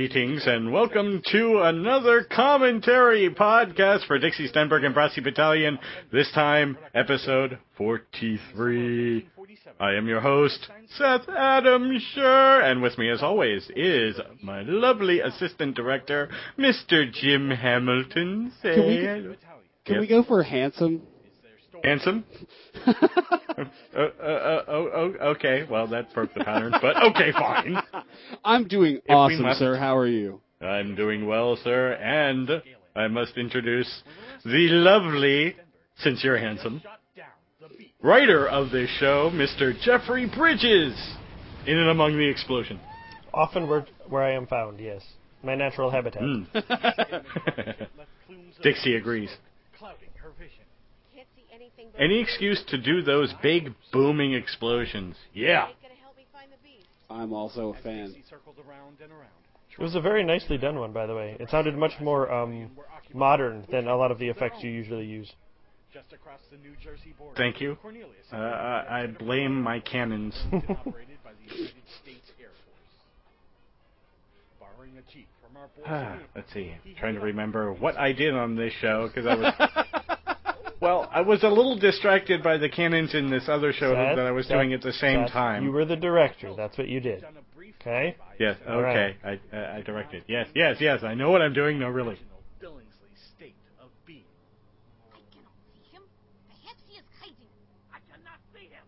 Greetings 0.00 0.42
and 0.46 0.74
welcome 0.74 1.22
to 1.32 1.60
another 1.62 2.22
commentary 2.22 3.30
podcast 3.30 4.06
for 4.06 4.18
Dixie 4.18 4.46
Stenberg 4.46 4.84
and 4.84 4.92
Brassy 4.92 5.22
Battalion. 5.22 5.78
This 6.12 6.30
time, 6.32 6.76
episode 6.94 7.56
43. 7.78 9.26
I 9.80 9.94
am 9.94 10.06
your 10.06 10.20
host, 10.20 10.68
Seth 10.98 11.26
Adam 11.30 11.98
Sher, 12.12 12.60
and 12.60 12.82
with 12.82 12.98
me 12.98 13.08
as 13.08 13.22
always 13.22 13.70
is 13.74 14.20
my 14.42 14.60
lovely 14.60 15.20
assistant 15.20 15.74
director, 15.74 16.28
Mr. 16.58 17.10
Jim 17.10 17.48
Hamilton. 17.48 18.52
Say 18.62 18.74
Can 18.74 19.28
we- 19.30 19.36
Can 19.86 20.00
we 20.00 20.06
go 20.08 20.22
for 20.22 20.40
a 20.42 20.44
handsome? 20.46 21.00
Handsome? 21.84 22.24
uh, 22.86 22.92
uh, 23.96 23.98
uh, 23.98 24.64
oh, 24.68 24.90
oh, 24.94 25.14
okay, 25.30 25.66
well 25.70 25.86
that 25.88 26.12
broke 26.14 26.32
the 26.34 26.44
pattern, 26.44 26.72
but 26.80 26.96
okay, 27.10 27.32
fine. 27.32 27.76
I'm 28.44 28.66
doing 28.68 29.00
we 29.08 29.14
awesome, 29.14 29.42
must- 29.42 29.58
sir. 29.58 29.76
How 29.76 29.96
are 29.96 30.06
you? 30.06 30.40
I'm 30.60 30.94
doing 30.94 31.26
well, 31.26 31.56
sir, 31.62 31.92
and 31.92 32.62
I 32.94 33.08
must 33.08 33.36
introduce 33.36 34.02
the 34.44 34.68
lovely, 34.70 35.54
since 35.98 36.24
you're 36.24 36.38
handsome, 36.38 36.82
writer 38.02 38.48
of 38.48 38.70
this 38.70 38.88
show, 38.98 39.30
Mr. 39.34 39.78
Jeffrey 39.82 40.26
Bridges, 40.26 40.94
in 41.66 41.76
and 41.76 41.90
among 41.90 42.16
the 42.16 42.28
explosion. 42.28 42.80
Often 43.34 43.68
where 43.68 43.86
where 44.08 44.22
I 44.22 44.32
am 44.32 44.46
found, 44.46 44.80
yes. 44.80 45.02
My 45.42 45.54
natural 45.54 45.90
habitat. 45.90 46.22
Mm. 46.22 46.46
Dixie 48.62 48.96
agrees. 48.96 49.30
Can't 49.78 51.28
see 51.36 51.44
anything 51.54 51.70
but 51.75 51.75
Any 51.98 52.20
excuse 52.20 52.62
to 52.68 52.78
do 52.78 53.02
those 53.02 53.32
big 53.42 53.74
booming 53.92 54.34
explosions. 54.34 55.16
Yeah. 55.32 55.68
Ain't 55.68 55.82
gonna 55.82 55.94
help 56.02 56.16
me 56.16 56.24
find 56.32 56.50
the 56.52 56.56
beast. 56.62 56.86
I'm 57.10 57.32
also 57.32 57.74
a 57.78 57.82
fan. 57.82 58.14
It 58.14 59.82
was 59.82 59.94
a 59.94 60.00
very 60.00 60.24
nicely 60.24 60.56
done 60.58 60.78
one, 60.78 60.92
by 60.92 61.06
the 61.06 61.14
way. 61.14 61.36
It 61.38 61.50
sounded 61.50 61.76
much 61.76 61.92
more 62.00 62.32
um, 62.32 62.70
modern 63.12 63.66
than 63.70 63.88
a 63.88 63.96
lot 63.96 64.10
of 64.10 64.18
the 64.18 64.28
effects 64.28 64.62
you 64.62 64.70
usually 64.70 65.04
use. 65.04 65.30
Just 65.92 66.12
across 66.12 66.40
the 66.50 66.56
New 66.58 66.74
Jersey 66.82 67.14
border. 67.18 67.36
Thank 67.36 67.60
you. 67.60 67.76
Cornelius, 67.80 68.10
Uh, 68.32 68.36
I 68.36 69.02
I 69.02 69.06
blame 69.06 69.60
my 69.62 69.80
cannons. 69.80 70.34
operated 70.52 71.18
by 71.24 71.30
the 71.32 71.54
United 71.54 71.72
States 72.02 72.30
Air 72.40 72.48
Force. 72.66 72.96
Borrowing 74.60 74.92
a 74.98 75.12
jeep 75.12 75.28
from 75.42 75.56
our 75.56 75.68
boys 75.68 75.84
Ah, 75.86 76.18
Let's 76.34 76.52
see. 76.52 76.74
trying 76.98 77.14
to 77.14 77.20
remember 77.20 77.72
what 77.72 77.96
I 77.98 78.12
did 78.12 78.34
on 78.34 78.56
this 78.56 78.72
show 78.80 79.08
because 79.08 79.26
I 79.26 79.34
was. 79.36 80.15
Well, 80.86 81.10
I 81.12 81.20
was 81.20 81.42
a 81.42 81.48
little 81.48 81.76
distracted 81.76 82.44
by 82.44 82.58
the 82.58 82.68
cannons 82.68 83.12
in 83.12 83.28
this 83.28 83.48
other 83.48 83.72
show 83.72 83.92
Seth, 83.92 84.14
that 84.14 84.24
I 84.24 84.30
was 84.30 84.46
Seth, 84.46 84.54
doing 84.54 84.72
at 84.72 84.82
the 84.82 84.92
same 84.92 85.24
Seth, 85.24 85.32
time. 85.32 85.64
You 85.64 85.72
were 85.72 85.84
the 85.84 85.96
director. 85.96 86.54
That's 86.56 86.78
what 86.78 86.86
you 86.86 87.00
did. 87.00 87.24
on 87.24 87.36
a 87.36 87.56
brief 87.56 87.74
Okay? 87.80 88.14
Yes. 88.38 88.56
All 88.68 88.84
Okay. 88.84 89.16
I 89.24 89.40
I 89.52 89.78
I 89.78 89.82
directed. 89.82 90.22
Yes. 90.28 90.46
Yes. 90.54 90.76
Yes. 90.78 91.02
I 91.02 91.14
know 91.14 91.30
what 91.30 91.42
I'm 91.42 91.54
doing. 91.54 91.80
No, 91.80 91.88
really. 91.88 92.10
original 92.10 92.38
Billingsley 92.62 93.14
state 93.34 93.56
of 93.80 93.88
being. 94.06 94.22
I 95.12 95.18
cannot 95.34 95.58
see 95.74 95.82
him. 95.90 96.02
Perhaps 96.54 96.80
he 96.88 96.98
is 96.98 97.06
hiding. 97.18 97.50
I 97.90 97.98
cannot 98.06 98.38
see 98.54 98.70
him. 98.70 98.86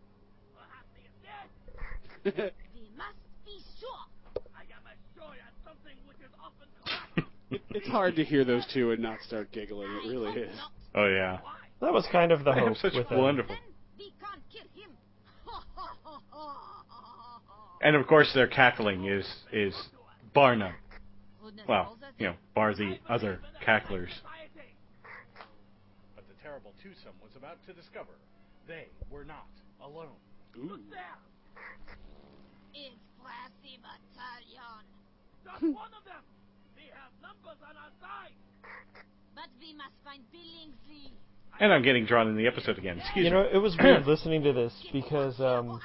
Perhaps 0.55 0.91
he 0.95 1.03
is 1.03 1.17
dead. 1.27 2.53
we 2.79 2.91
must 2.97 3.19
be 3.45 3.59
sure. 3.83 4.07
I 4.55 4.63
am 4.71 4.87
assured 4.87 5.43
of 5.43 5.55
something 5.67 5.99
which 6.07 6.23
is 6.23 6.31
often. 6.39 7.27
It's 7.75 7.89
hard 7.89 8.15
to 8.17 8.25
hear 8.25 8.45
those 8.45 8.67
two 8.73 8.93
and 8.93 9.03
not 9.03 9.19
start 9.27 9.51
giggling. 9.51 9.91
It 9.91 10.09
really 10.09 10.43
is. 10.43 10.57
Oh 10.95 11.07
yeah. 11.07 11.39
That 11.81 11.93
was 11.93 12.07
kind 12.11 12.33
of 12.33 12.45
the 12.45 12.51
I 12.51 12.59
hope 12.59 12.69
have 12.69 12.77
such 12.79 12.95
with 12.95 13.11
wonderful. 13.11 13.55
Then 13.55 13.75
we 13.99 14.13
can't 14.21 14.43
kill 14.51 14.67
him. 14.75 14.91
And 17.81 17.95
of 17.95 18.09
course, 18.09 18.33
their 18.35 18.49
cackling 18.49 19.07
is 19.07 19.25
is 19.53 19.75
bar 20.35 20.57
none. 20.57 20.75
Well, 21.69 21.97
you 22.19 22.27
know, 22.27 22.35
bar 22.55 22.75
the 22.75 22.99
other 23.09 23.41
cacklers. 23.65 24.11
But 26.17 26.25
the 26.27 26.35
terrible 26.43 26.73
twosome 26.83 27.15
was 27.23 27.31
about 27.37 27.65
to 27.67 27.73
discover 27.73 28.11
they 28.67 28.89
were 29.11 29.25
not 29.25 29.47
alone. 29.81 30.19
Ooh. 30.59 30.79
It's 32.75 32.99
Brassy 33.23 33.79
Battalion. 33.79 34.83
Just 35.45 35.63
one 35.63 35.95
of 35.95 36.05
them. 36.05 36.25
We 36.77 36.91
have 36.93 37.15
numbers 37.23 37.63
on 37.63 37.75
our 37.79 37.95
side. 38.03 38.35
But 39.35 39.49
we 39.61 39.73
must 39.75 39.95
find 40.05 40.23
Billingsley. 40.35 41.15
And 41.61 41.73
I'm 41.73 41.83
getting 41.83 42.05
drawn 42.07 42.29
in 42.29 42.37
the 42.37 42.47
episode 42.47 42.79
again. 42.79 42.99
Excuse 42.99 43.17
me. 43.17 43.25
You 43.25 43.31
know, 43.31 43.49
it 43.53 43.59
was 43.59 43.77
weird 43.77 44.07
listening 44.07 44.43
to 44.45 44.53
this 44.53 44.73
because, 44.93 45.39
um, 45.41 45.45
I 45.45 45.61
will 45.63 45.69
whip 45.71 45.83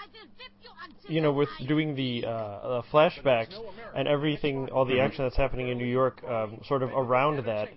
you 1.07 1.19
know, 1.21 1.31
with 1.33 1.49
doing 1.67 1.95
the 1.95 2.23
uh, 2.25 2.29
uh, 2.29 2.81
flashbacks 2.91 3.55
and 3.95 4.07
everything, 4.07 4.69
all 4.71 4.85
the 4.85 4.93
Mhm. 4.93 5.05
action 5.05 5.25
that's 5.25 5.35
happening 5.35 5.67
in 5.69 5.77
New 5.77 5.85
York, 5.85 6.23
um, 6.23 6.59
sort 6.65 6.81
of 6.83 6.91
around 6.93 7.43
that, 7.45 7.69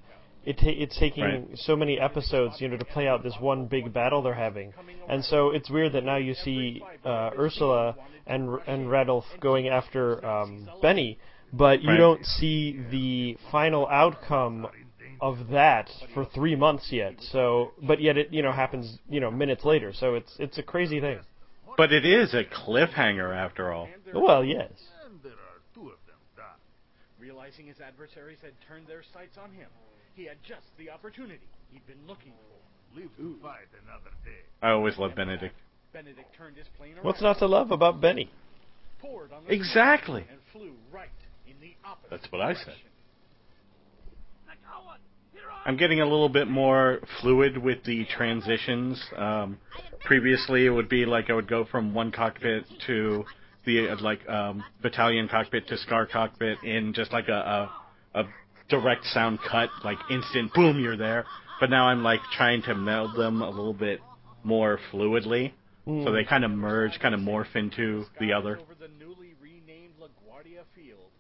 it 0.45 0.59
ta- 0.59 0.67
it's 0.69 0.97
taking 0.99 1.25
Right. 1.25 1.59
so 1.59 1.75
many 1.75 1.99
episodes, 1.99 2.61
you 2.61 2.69
know, 2.69 2.77
to 2.77 2.85
play 2.85 3.09
out 3.09 3.23
this 3.25 3.35
one 3.41 3.67
big 3.67 3.93
battle 3.93 4.23
they're 4.23 4.35
having, 4.35 4.73
and 5.09 5.25
so 5.25 5.51
it's 5.51 5.69
weird 5.69 5.93
that 5.95 6.05
now 6.05 6.17
you 6.17 6.35
see 6.35 6.83
uh, 7.05 7.31
Ursula 7.37 7.97
and 8.29 8.61
and 8.69 8.87
Radolf 8.89 9.25
going 9.41 9.69
after 9.69 10.25
um, 10.25 10.69
Benny, 10.81 11.19
but 11.53 11.83
you 11.83 11.91
Right. 11.91 11.97
don't 11.99 12.25
see 12.25 12.79
the 12.91 13.37
final 13.51 13.89
outcome 13.89 14.69
of 15.21 15.49
that 15.51 15.91
for 16.15 16.25
three 16.25 16.57
months 16.57 16.89
yet. 16.91 17.15
So, 17.33 17.73
but 17.83 18.01
yet 18.01 18.17
it 18.17 18.33
you 18.33 18.43
know 18.43 18.53
happens 18.53 18.99
you 19.09 19.21
know 19.21 19.31
minutes 19.31 19.65
later. 19.65 19.93
So 19.93 20.15
it's 20.15 20.35
it's 20.39 20.59
a 20.59 20.63
crazy 20.63 21.01
thing. 21.01 21.19
But 21.77 21.93
it 21.93 22.07
is 22.07 22.33
a 22.33 22.45
cliffhanger 22.45 23.35
after 23.37 23.73
all. 23.73 23.89
Well, 24.15 24.43
yes. 24.43 24.71
And 25.05 25.21
there 25.23 25.33
are 25.33 25.61
two 25.75 25.89
of 25.89 25.99
them 26.07 26.17
down. 26.37 26.57
Realizing 27.21 27.67
his 27.67 27.81
adversaries 27.81 28.39
had 28.43 28.53
turned 28.67 28.87
their 28.87 29.03
sights 29.13 29.37
on 29.37 29.51
him, 29.53 29.69
he 30.15 30.25
had 30.25 30.39
just 30.47 30.65
the 30.79 30.89
opportunity 30.91 31.45
he'd 31.73 31.87
been 31.87 32.01
looking 32.07 32.33
for. 32.33 32.99
Live 32.99 33.11
to 33.19 33.37
fight 33.43 33.69
another 33.85 34.11
day. 34.25 34.41
I 34.63 34.71
always 34.71 34.97
love 34.97 35.15
Benedict. 35.15 35.55
Benedict 35.93 36.35
turned 36.39 36.57
his 36.57 36.67
plane 36.79 36.95
around, 36.95 37.05
What's 37.05 37.21
not 37.21 37.39
to 37.41 37.47
love 37.47 37.71
about 37.71 38.01
Benny? 38.01 38.31
poured 38.99 39.33
on 39.33 39.45
the 39.45 39.53
Exactly. 39.53 40.25
and 40.31 40.39
flew 40.53 40.73
right 40.91 41.11
in 41.47 41.55
the 41.61 41.75
opposite 41.85 42.09
That's 42.11 42.33
what 42.33 42.41
I 42.41 42.55
said. 42.55 42.65
direction. 42.65 42.89
The 42.89 43.13
coward. 43.77 44.09
Here 44.47 44.49
I 44.49 44.56
I'm 45.67 45.77
getting 45.77 46.01
a 46.01 46.05
little 46.05 46.29
bit 46.29 46.47
more 46.47 47.01
fluid 47.21 47.59
with 47.59 47.83
the 47.85 48.05
transitions. 48.05 49.03
Um, 49.17 49.59
previously, 50.05 50.65
it 50.65 50.71
would 50.71 50.89
be 50.89 51.05
like 51.05 51.29
I 51.29 51.33
would 51.33 51.49
go 51.49 51.65
from 51.65 51.93
one 51.93 52.13
cockpit 52.13 52.65
to 52.87 53.25
the 53.65 53.89
uh, 53.89 53.97
like 54.01 54.27
um, 54.29 54.63
battalion 54.81 55.29
cockpit 55.29 55.67
to 55.69 55.77
Scar 55.79 56.07
cockpit 56.07 56.59
in 56.63 56.93
just 56.95 57.13
like 57.13 57.27
a, 57.29 57.69
a 58.15 58.21
a 58.21 58.25
direct 58.69 59.05
sound 59.07 59.41
cut, 59.51 59.71
like 59.85 59.99
instant 60.09 60.55
boom, 60.55 60.81
you're 60.81 60.97
there. 60.97 61.25
But 61.61 61.71
now 61.71 61.89
I'm 61.89 62.03
like 62.03 62.21
trying 62.37 62.63
to 62.63 62.75
meld 62.75 63.17
them 63.17 63.43
a 63.43 63.51
little 63.51 63.75
bit 63.75 64.01
more 64.45 64.79
fluidly, 64.93 65.53
so 65.85 66.13
they 66.13 66.25
kind 66.25 66.45
of 66.45 66.51
merge, 66.53 66.99
kind 67.01 67.15
of 67.15 67.21
morph 67.21 67.57
into 67.57 68.05
the 68.21 68.33
other. 68.33 68.59
Over 68.59 68.75
the 68.79 68.89
newly 68.99 69.35
renamed 69.41 69.95
LaGuardia 70.01 70.63
Field, 70.75 70.99
Thomas 71.01 71.16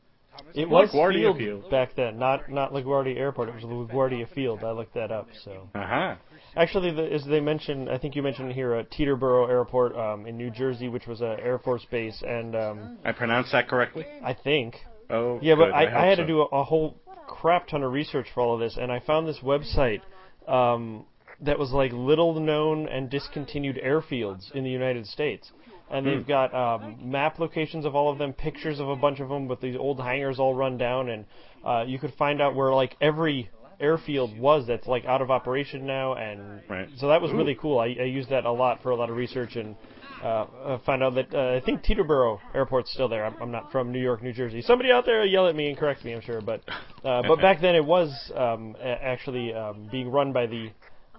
It 0.54 0.68
was 0.68 0.90
LaGuardia 0.90 1.36
field, 1.36 1.60
Field? 1.62 1.70
back 1.70 1.94
then, 1.96 2.18
not 2.18 2.50
not 2.50 2.72
LaGuardia 2.72 3.16
Airport. 3.16 3.48
It 3.48 3.54
was 3.54 3.64
LaGuardia 3.64 4.32
Field. 4.34 4.64
I 4.64 4.70
looked 4.72 4.94
that 4.94 5.10
up. 5.10 5.28
So 5.44 5.68
Uh 5.74 5.86
huh. 5.86 6.14
actually, 6.56 6.92
the, 6.92 7.12
as 7.12 7.24
they 7.24 7.40
mentioned, 7.40 7.88
I 7.90 7.98
think 7.98 8.16
you 8.16 8.22
mentioned 8.22 8.52
here 8.52 8.74
uh, 8.76 8.82
Teterboro 8.84 9.48
Airport 9.48 9.96
um, 9.96 10.26
in 10.26 10.36
New 10.36 10.50
Jersey, 10.50 10.88
which 10.88 11.06
was 11.06 11.20
an 11.20 11.38
Air 11.42 11.58
Force 11.58 11.84
base, 11.90 12.22
and 12.26 12.54
um, 12.56 12.98
I 13.04 13.12
pronounced 13.12 13.52
that 13.52 13.68
correctly. 13.68 14.06
I 14.24 14.34
think 14.34 14.76
Oh, 15.08 15.38
yeah, 15.40 15.54
but 15.54 15.66
good, 15.66 15.74
I, 15.74 15.84
hope 15.86 15.94
I 15.94 16.06
had 16.06 16.16
so. 16.18 16.22
to 16.22 16.26
do 16.28 16.40
a, 16.40 16.44
a 16.46 16.64
whole 16.64 17.00
crap 17.26 17.68
ton 17.68 17.82
of 17.82 17.92
research 17.92 18.26
for 18.34 18.40
all 18.40 18.54
of 18.54 18.60
this, 18.60 18.76
and 18.80 18.90
I 18.90 19.00
found 19.00 19.28
this 19.28 19.38
website 19.38 20.00
um, 20.48 21.04
that 21.40 21.58
was 21.58 21.70
like 21.72 21.92
little 21.92 22.38
known 22.40 22.88
and 22.88 23.08
discontinued 23.10 23.76
airfields 23.84 24.50
in 24.52 24.64
the 24.64 24.70
United 24.70 25.06
States. 25.06 25.52
And 25.90 26.04
Hmm. 26.04 26.12
they've 26.12 26.26
got 26.26 26.52
um, 26.54 26.96
map 27.10 27.38
locations 27.38 27.84
of 27.84 27.94
all 27.94 28.10
of 28.10 28.18
them, 28.18 28.32
pictures 28.32 28.80
of 28.80 28.88
a 28.88 28.96
bunch 28.96 29.20
of 29.20 29.28
them 29.28 29.46
with 29.48 29.60
these 29.60 29.76
old 29.76 30.00
hangars 30.00 30.38
all 30.38 30.54
run 30.54 30.76
down, 30.78 31.08
and 31.08 31.24
uh, 31.64 31.84
you 31.86 31.98
could 31.98 32.12
find 32.14 32.40
out 32.42 32.54
where 32.54 32.72
like 32.74 32.96
every 33.00 33.50
airfield 33.78 34.36
was 34.38 34.66
that's 34.66 34.86
like 34.86 35.04
out 35.04 35.20
of 35.22 35.30
operation 35.30 35.86
now, 35.86 36.14
and 36.14 36.62
Right. 36.68 36.88
so 36.96 37.08
that 37.08 37.20
was 37.22 37.30
really 37.32 37.54
cool. 37.54 37.78
I, 37.78 37.86
I 38.00 38.04
used 38.04 38.30
that 38.30 38.44
a 38.46 38.50
lot 38.52 38.82
for 38.82 38.90
a 38.90 38.96
lot 38.96 39.10
of 39.10 39.16
research 39.16 39.54
and 39.56 39.76
uh, 40.22 40.46
uh, 40.64 40.78
found 40.86 41.02
out 41.04 41.14
that 41.14 41.32
uh, 41.34 41.56
I 41.56 41.60
think 41.60 41.82
Teterboro 41.84 42.40
Airport's 42.54 42.90
still 42.92 43.08
there. 43.08 43.24
I'm, 43.26 43.36
I'm 43.40 43.50
not 43.50 43.70
from 43.70 43.92
New 43.92 44.00
York, 44.00 44.22
New 44.22 44.32
Jersey. 44.32 44.62
Somebody 44.62 44.90
out 44.90 45.04
there 45.04 45.20
will 45.20 45.26
yell 45.26 45.46
at 45.46 45.54
me 45.54 45.68
and 45.68 45.76
correct 45.76 46.04
me, 46.04 46.14
I'm 46.14 46.22
sure. 46.22 46.40
But 46.40 46.62
uh, 47.04 47.22
but 47.28 47.36
back 47.42 47.60
then 47.60 47.74
it 47.74 47.84
was 47.84 48.32
um, 48.34 48.74
a- 48.80 49.04
actually 49.04 49.52
um, 49.52 49.88
being 49.90 50.10
run 50.10 50.32
by 50.32 50.46
the 50.46 50.70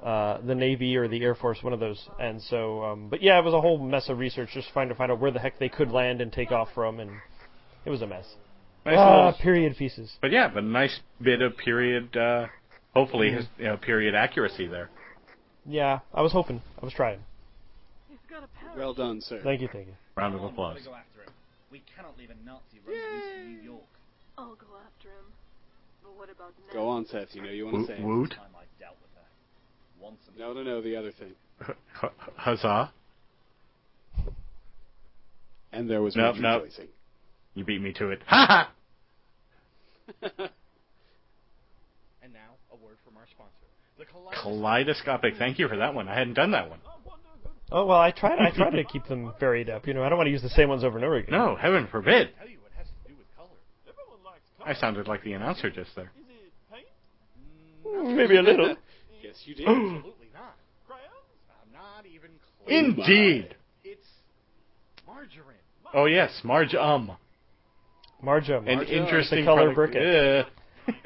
uh, 0.03 0.39
the 0.45 0.55
Navy 0.55 0.95
or 0.97 1.07
the 1.07 1.21
Air 1.23 1.35
Force, 1.35 1.59
one 1.63 1.73
of 1.73 1.79
those. 1.79 2.07
And 2.19 2.41
so, 2.41 2.83
um, 2.83 3.09
but 3.09 3.21
yeah, 3.21 3.37
it 3.39 3.43
was 3.45 3.53
a 3.53 3.61
whole 3.61 3.77
mess 3.77 4.09
of 4.09 4.17
research 4.19 4.49
just 4.53 4.69
trying 4.73 4.89
to 4.89 4.95
find 4.95 5.11
out 5.11 5.19
where 5.19 5.31
the 5.31 5.39
heck 5.39 5.59
they 5.59 5.69
could 5.69 5.91
land 5.91 6.21
and 6.21 6.31
take 6.31 6.51
off 6.51 6.69
from, 6.73 6.99
and 6.99 7.11
it 7.85 7.89
was 7.89 8.01
a 8.01 8.07
mess. 8.07 8.25
Nice 8.85 8.95
Ah, 8.97 9.25
little- 9.27 9.39
period 9.41 9.75
pieces. 9.77 10.17
But 10.21 10.31
yeah, 10.31 10.47
but 10.53 10.63
a 10.63 10.65
nice 10.67 10.99
bit 11.21 11.41
of 11.41 11.57
period, 11.57 12.15
uh, 12.15 12.47
hopefully, 12.93 13.31
his, 13.31 13.45
you 13.57 13.65
know, 13.65 13.77
period 13.77 14.15
accuracy 14.15 14.67
there. 14.67 14.89
Yeah, 15.65 15.99
I 16.13 16.21
was 16.21 16.31
hoping. 16.31 16.61
I 16.81 16.85
was 16.85 16.93
trying. 16.93 17.19
Well 18.77 18.93
done, 18.93 19.21
sir. 19.21 19.41
Thank 19.43 19.61
you, 19.61 19.67
thank 19.71 19.87
you. 19.87 19.93
Round 20.15 20.35
of 20.35 20.43
applause. 20.43 20.79
go. 20.85 20.93
We 21.71 21.81
cannot 21.95 22.17
leave 22.17 22.29
a 22.29 22.45
Nazi 22.45 22.79
running 22.85 23.01
in 23.45 23.57
New 23.57 23.61
York. 23.63 23.81
I'll 24.37 24.55
go 24.55 24.67
after 24.85 25.09
him. 25.09 25.25
But 26.03 26.15
what 26.15 26.29
about 26.29 26.53
now? 26.67 26.73
Go 26.73 26.87
on, 26.87 27.05
Seth. 27.07 27.33
You 27.33 27.41
know 27.41 27.49
you 27.49 27.65
want 27.65 27.87
to 27.87 27.93
say. 27.93 27.99
it. 27.99 28.05
Woot. 28.05 28.29
Time 28.31 28.53
I 28.55 28.63
dealt 28.79 28.95
with 29.01 29.11
her. 29.15 29.27
Once 29.99 30.17
and 30.27 30.37
No, 30.37 30.53
no, 30.53 30.63
no. 30.63 30.81
The 30.81 30.95
other 30.95 31.11
thing. 31.11 31.33
H- 31.67 32.11
Huzzah! 32.35 32.91
And 35.71 35.89
there 35.89 36.01
was 36.01 36.15
Nope, 36.15 36.35
much 36.35 36.41
nope. 36.41 36.63
rejoicing. 36.63 36.87
You 37.55 37.65
beat 37.65 37.81
me 37.81 37.93
to 37.93 38.09
it. 38.11 38.21
Ha 38.27 38.69
ha! 40.21 40.29
And 42.23 42.33
now, 42.33 42.55
a 42.71 42.75
word 42.83 42.97
from 43.05 43.17
our 43.17 43.25
sponsor. 43.31 43.53
The 43.97 44.05
Kaleidoscope. 44.05 44.43
Kaleidoscopic. 44.43 45.37
Thank 45.37 45.59
you 45.59 45.67
for 45.67 45.77
that 45.77 45.93
one. 45.93 46.07
I 46.07 46.17
hadn't 46.17 46.33
done 46.35 46.51
that 46.51 46.69
one. 46.69 46.79
Oh 47.71 47.85
well, 47.85 47.97
oh, 47.97 48.01
I 48.01 48.11
tried. 48.11 48.39
I 48.39 48.51
try 48.55 48.69
to 48.69 48.83
keep 48.85 49.05
them 49.07 49.33
varied 49.39 49.69
up. 49.69 49.87
You 49.87 49.93
know, 49.93 50.03
I 50.03 50.09
don't 50.09 50.17
want 50.17 50.27
to 50.27 50.31
use 50.31 50.41
the 50.41 50.49
same 50.49 50.69
ones 50.69 50.83
over 50.85 50.97
and 50.97 51.05
over 51.05 51.15
again. 51.17 51.31
No, 51.37 51.55
heaven 51.57 51.87
forbid. 51.91 52.29
tell 52.37 52.47
you 52.47 52.57
it 52.65 52.71
has 52.77 52.87
to 52.87 53.09
do 53.11 53.15
with 53.17 53.27
color. 53.35 53.49
I 54.65 54.73
sounded 54.73 55.07
like 55.07 55.23
the 55.23 55.33
announcer 55.33 55.69
just 55.69 55.89
there. 55.95 56.11
Maybe 58.03 58.37
a 58.37 58.41
little. 58.41 58.75
yes, 59.37 59.47
you 59.47 59.55
did. 59.55 59.67
Absolutely 59.67 60.27
not. 60.33 60.55
I'm 60.89 61.73
not 61.73 62.05
even 62.05 62.31
close. 62.65 62.67
Indeed. 62.69 63.55
It's 63.83 64.05
margarine. 65.05 65.57
Oh 65.93 66.05
yes, 66.05 66.41
Marge 66.43 66.75
um. 66.75 67.11
Marjum. 68.23 68.67
An 68.67 68.81
interesting 68.87 69.45
the 69.45 69.45
color 69.45 69.73
product. 69.73 69.95
briquette. 69.97 70.45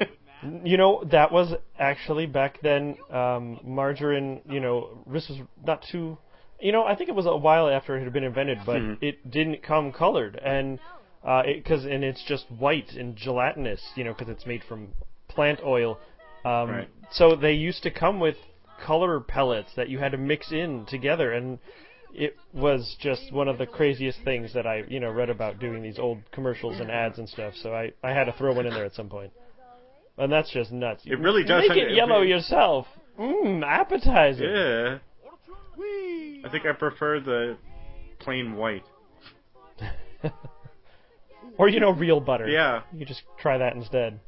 Yeah. 0.00 0.06
You 0.64 0.76
know, 0.76 1.04
that 1.12 1.30
was 1.30 1.54
actually 1.78 2.26
back 2.26 2.58
then. 2.62 2.96
Um, 3.12 3.60
margarine. 3.62 4.40
You 4.50 4.58
know, 4.58 5.04
this 5.06 5.28
was 5.28 5.38
not 5.64 5.84
too. 5.92 6.18
You 6.58 6.72
know, 6.72 6.82
I 6.84 6.96
think 6.96 7.08
it 7.08 7.14
was 7.14 7.26
a 7.26 7.36
while 7.36 7.68
after 7.68 7.96
it 7.96 8.02
had 8.02 8.12
been 8.12 8.24
invented, 8.24 8.58
but 8.66 8.78
Mhm. 8.82 8.98
it 9.00 9.30
didn't 9.30 9.62
come 9.62 9.92
colored, 9.92 10.34
and 10.34 10.80
uh, 11.24 11.44
it 11.46 11.62
because 11.62 11.84
and 11.84 12.02
it's 12.02 12.24
just 12.24 12.46
white 12.50 12.90
and 12.94 13.14
gelatinous. 13.14 13.80
You 13.94 14.02
know, 14.02 14.14
because 14.14 14.30
it's 14.30 14.44
made 14.44 14.64
from 14.64 14.88
plant 15.28 15.60
oil. 15.64 16.00
Um, 16.44 16.70
Right. 16.70 16.88
So 17.12 17.36
they 17.36 17.52
used 17.52 17.82
to 17.82 17.90
come 17.90 18.20
with 18.20 18.36
color 18.84 19.20
pellets 19.20 19.70
that 19.76 19.88
you 19.88 19.98
had 19.98 20.12
to 20.12 20.18
mix 20.18 20.50
in 20.50 20.86
together, 20.86 21.32
and 21.32 21.58
it 22.14 22.36
was 22.52 22.96
just 23.00 23.32
one 23.32 23.48
of 23.48 23.58
the 23.58 23.66
craziest 23.66 24.18
things 24.24 24.52
that 24.54 24.66
I, 24.66 24.84
you 24.88 24.98
know, 24.98 25.10
read 25.10 25.28
about 25.30 25.58
doing 25.58 25.82
these 25.82 25.98
old 25.98 26.18
commercials 26.32 26.80
and 26.80 26.90
ads 26.90 27.18
and 27.18 27.28
stuff. 27.28 27.54
So 27.62 27.74
I, 27.74 27.92
I 28.02 28.10
had 28.10 28.24
to 28.24 28.32
throw 28.32 28.54
one 28.54 28.66
in 28.66 28.72
there 28.74 28.84
at 28.84 28.94
some. 28.94 29.10
And 30.18 30.32
that's 30.32 30.50
just 30.50 30.72
nuts. 30.72 31.02
It 31.06 31.18
really 31.18 31.44
does 31.44 31.62
Make 31.62 31.68
sound- 31.68 31.80
it 31.80 31.94
yellow 31.94 32.22
yourself. 32.22 32.86
Mmm, 33.18 33.62
appetizing. 33.64 34.48
Yeah. 34.48 34.98
I 36.44 36.48
think 36.50 36.64
I 36.66 36.72
prefer 36.72 37.20
the 37.20 37.56
plain 38.20 38.56
white. 38.56 38.84
Or 41.58 41.68
you 41.68 41.80
know, 41.80 41.90
real 41.90 42.20
butter. 42.20 42.48
Yeah. 42.48 42.82
You 42.92 43.04
just 43.04 43.22
try 43.38 43.58
that 43.58 43.74
instead. 43.74 44.20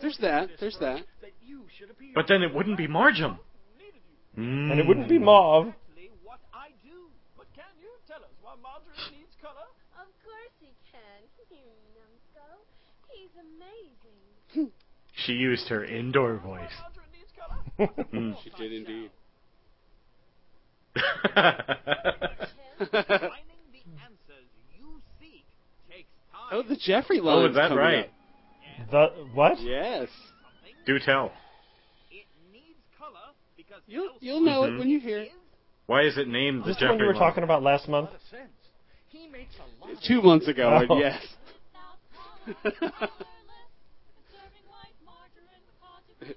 There's 0.00 0.16
that. 0.18 0.48
There's 0.58 0.78
that. 0.80 1.02
That 1.20 1.30
you 1.44 1.58
should 1.58 1.60
appear. 1.60 1.69
But 2.14 2.26
then 2.28 2.42
it 2.42 2.54
wouldn't 2.54 2.76
be 2.78 2.86
margin. 2.86 3.38
And 4.36 4.78
it 4.78 4.86
wouldn't 4.86 5.08
be 5.08 5.18
mauve. 5.18 5.66
Exactly 5.68 6.10
what 6.24 6.38
I 6.54 6.68
do. 6.82 7.08
But 7.36 7.46
can 7.54 7.64
you 7.80 7.88
tell 8.06 8.18
us 8.18 8.30
why 8.42 8.54
margarine 8.62 9.18
needs 9.18 9.34
color? 9.42 9.66
Of 9.98 10.06
course 10.24 10.54
he 10.60 10.72
can. 10.90 11.22
You 11.50 11.58
numbskull. 11.96 12.60
He's 13.10 13.34
amazing. 13.36 14.70
She 15.26 15.32
used 15.32 15.68
her 15.68 15.84
indoor 15.84 16.36
voice. 16.36 16.70
Margarine 16.80 17.10
needs 17.12 17.32
color. 17.36 17.58
Mm. 18.14 18.36
She 18.42 18.50
did 18.50 18.72
indeed. 18.72 19.10
Finding 20.94 21.16
the 23.72 23.82
answers 24.02 24.48
you 24.78 24.88
seek 25.20 25.44
takes 25.90 26.08
time. 26.32 26.48
oh, 26.52 26.62
the 26.62 26.76
Jeffrey 26.76 27.20
love. 27.20 27.38
oh, 27.38 27.42
line's 27.42 27.50
is 27.50 27.56
that 27.56 27.74
right? 27.76 28.04
up. 28.06 28.10
The 28.90 29.06
what? 29.34 29.60
Yes. 29.60 30.08
Do 30.86 30.98
tell. 30.98 31.32
It 33.90 33.94
needs 33.94 34.06
color 34.06 34.14
because 34.14 34.14
You'll 34.14 34.14
you'll 34.20 34.40
know 34.40 34.62
Mhm. 34.62 34.74
it 34.74 34.78
when 34.78 34.88
you 34.88 35.00
hear 35.00 35.18
it. 35.18 35.32
Why 35.86 36.02
is 36.02 36.16
it 36.18 36.28
named 36.28 36.60
Is 36.60 36.64
the 36.66 36.70
this 36.72 36.80
the 36.80 36.86
one 36.88 36.98
you 37.00 37.06
were 37.06 37.14
talking 37.14 37.42
about 37.42 37.62
last 37.62 37.88
month? 37.88 38.10
lot 38.10 38.14
of 38.14 38.22
sense. 38.30 38.52
He 39.08 39.26
makes 39.26 39.56
a 39.58 39.64
lot 39.84 40.00
Two 40.02 40.22
months 40.22 40.46
ago, 40.46 40.76
and 40.76 40.90
Oh. 40.90 40.98
yes. 40.98 41.36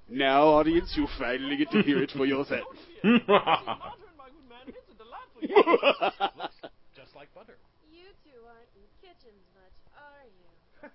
now, 0.09 0.47
audience, 0.47 0.95
you 0.97 1.05
finally 1.19 1.55
get 1.57 1.69
to 1.71 1.81
hear 1.83 2.01
it 2.01 2.09
for 2.11 2.25
yourself. 2.25 2.65
margarine, 3.03 3.23
my 3.27 4.29
good 4.29 4.49
man, 4.49 4.67
it's 4.67 4.89
a 4.89 4.95
delightful. 4.97 5.41
just 6.95 7.15
like 7.15 7.31
butter. 7.35 7.57
You 7.91 8.05
two 8.25 8.43
aren't 8.47 8.69
in 8.75 8.81
kitchens 9.01 9.45
much, 9.53 9.73
are 9.95 10.25
you? 10.25 10.47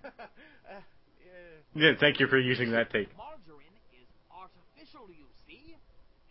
uh, 0.69 0.81
yeah. 1.23 1.61
yeah, 1.75 1.93
thank 1.99 2.19
you 2.19 2.27
for 2.27 2.37
using 2.39 2.71
that 2.71 2.89
take. 2.91 3.15
Margarine 3.17 3.77
is 3.93 4.07
artificial, 4.31 5.09
you 5.09 5.27
see, 5.47 5.77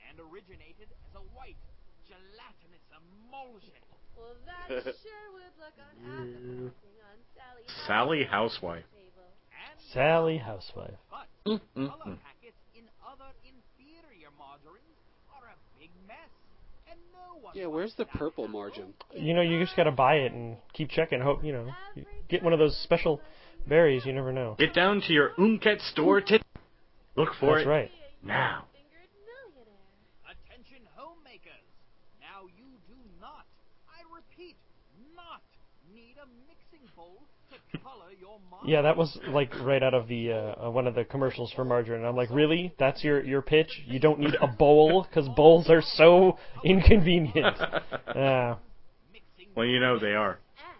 and 0.08 0.20
originated 0.20 0.88
as 1.08 1.14
a 1.16 1.20
white, 1.36 1.56
gelatinous 3.28 3.62
emulsion. 3.62 3.80
Well, 4.16 4.34
that 4.48 4.68
sure 5.04 5.26
would 5.36 5.54
look 5.60 5.76
unappetizing 5.78 6.72
on 7.04 7.18
Sally. 7.36 7.62
Sally 7.86 8.24
Housewife. 8.24 8.84
Sally 9.92 10.38
Housewife. 10.38 10.98
But 11.10 11.26
Mm-hmm. 11.48 11.86
color 11.86 12.18
packets 12.20 12.60
in 12.76 12.84
other 13.00 13.30
inferior 13.40 14.28
margarines 14.36 15.00
are 15.32 15.48
a 15.48 15.56
big 15.80 15.88
mess. 16.06 16.28
And 16.90 16.98
no 17.12 17.40
one 17.40 17.56
Yeah, 17.56 17.66
where's 17.66 17.94
the 17.96 18.04
purple 18.04 18.48
margin? 18.48 18.92
You 19.16 19.32
know, 19.32 19.40
you 19.40 19.58
just 19.62 19.74
gotta 19.76 19.92
buy 19.92 20.16
it 20.16 20.32
and 20.32 20.56
keep 20.74 20.90
checking. 20.90 21.20
Hope 21.22 21.42
you 21.42 21.52
know, 21.52 21.68
you 21.94 22.04
get 22.28 22.42
one 22.42 22.52
of 22.52 22.58
those 22.58 22.76
special 22.82 23.20
berries. 23.66 24.04
You 24.04 24.12
never 24.12 24.30
know. 24.32 24.56
Get 24.58 24.74
down 24.74 25.00
to 25.06 25.12
your 25.12 25.30
Umket 25.38 25.80
store 25.92 26.20
to 26.20 26.38
look 27.16 27.30
for 27.40 27.54
That's 27.56 27.66
it 27.66 27.68
right. 27.70 27.90
now. 28.22 28.64
Fingered 28.76 29.08
millionaire. 29.24 30.28
Attention 30.28 30.84
homemakers. 30.96 31.64
Now 32.20 32.44
you 32.60 32.68
do 32.92 32.98
not, 33.22 33.46
I 33.88 34.04
repeat, 34.12 34.56
not 35.16 35.40
need 35.94 36.16
a 36.20 36.26
mixing 36.44 36.84
bowl 36.94 37.16
to 37.16 37.16
color 37.16 37.24
your 37.24 37.56
margarine. 37.56 37.57
Yeah, 38.64 38.82
that 38.82 38.96
was 38.96 39.16
like 39.28 39.52
right 39.60 39.82
out 39.82 39.94
of 39.94 40.08
the 40.08 40.32
uh, 40.32 40.66
uh, 40.66 40.70
one 40.70 40.86
of 40.86 40.94
the 40.94 41.04
commercials 41.04 41.52
for 41.54 41.64
margarine. 41.64 42.04
I'm 42.04 42.16
like, 42.16 42.28
really? 42.30 42.74
That's 42.78 43.04
your 43.04 43.22
your 43.22 43.40
pitch? 43.40 43.82
You 43.86 44.00
don't 44.00 44.18
need 44.18 44.34
a 44.40 44.48
bowl 44.48 45.06
because 45.08 45.28
bowls 45.36 45.70
are 45.70 45.82
so 45.82 46.38
inconvenient. 46.64 47.56
Uh, 48.08 48.56
Well, 49.54 49.66
you 49.66 49.80
know 49.80 49.98
they 49.98 50.14
are. 50.14 50.38
And 50.58 50.78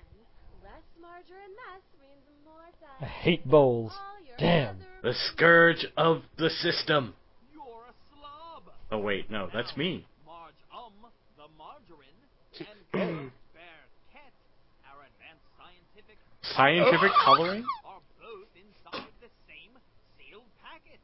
less 0.63 0.83
margarine 1.01 1.55
mess 1.55 1.83
means 2.01 2.25
more 2.45 2.63
I 3.01 3.05
hate 3.07 3.47
bowls. 3.47 3.93
Damn. 4.39 4.79
The 5.03 5.15
scourge 5.33 5.87
of 5.97 6.23
the 6.37 6.51
system. 6.51 7.15
You're 7.53 7.63
a 7.63 7.95
slob. 8.19 8.63
Oh 8.91 8.99
wait, 8.99 9.31
no, 9.31 9.49
that's 9.53 9.77
me. 9.77 10.07
Marge 10.27 10.55
um, 10.75 10.93
the 11.37 11.49
margarine, 11.57 12.09
and 12.59 12.67
Color 12.93 13.31
Bear 13.55 13.81
Cat, 14.13 14.33
our 14.91 15.03
advanced 15.07 15.47
scientific, 16.55 17.13
Scientific 17.13 17.13
coloring? 17.25 17.65
are 17.85 18.01
both 18.21 18.49
inside 18.57 19.13
the 19.21 19.31
same 19.47 19.77
sealed 20.17 20.49
packet. 20.63 21.01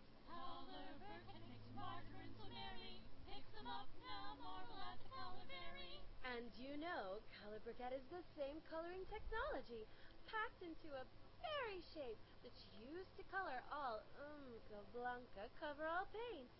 And 6.24 6.50
you 6.58 6.74
know, 6.80 7.20
Color 7.42 7.60
Briquette 7.62 7.94
is 7.94 8.06
the 8.10 8.24
same 8.34 8.58
coloring 8.66 9.06
technology, 9.06 9.86
packed 10.26 10.62
into 10.64 10.88
a 10.96 11.04
berry 11.38 11.80
shape 11.94 12.18
that's 12.42 12.64
used 12.80 13.12
to 13.16 13.22
color 13.30 13.60
all 13.70 14.02
Umca 14.18 14.80
Blanca 14.92 15.46
coverall 15.60 16.08
paints. 16.10 16.52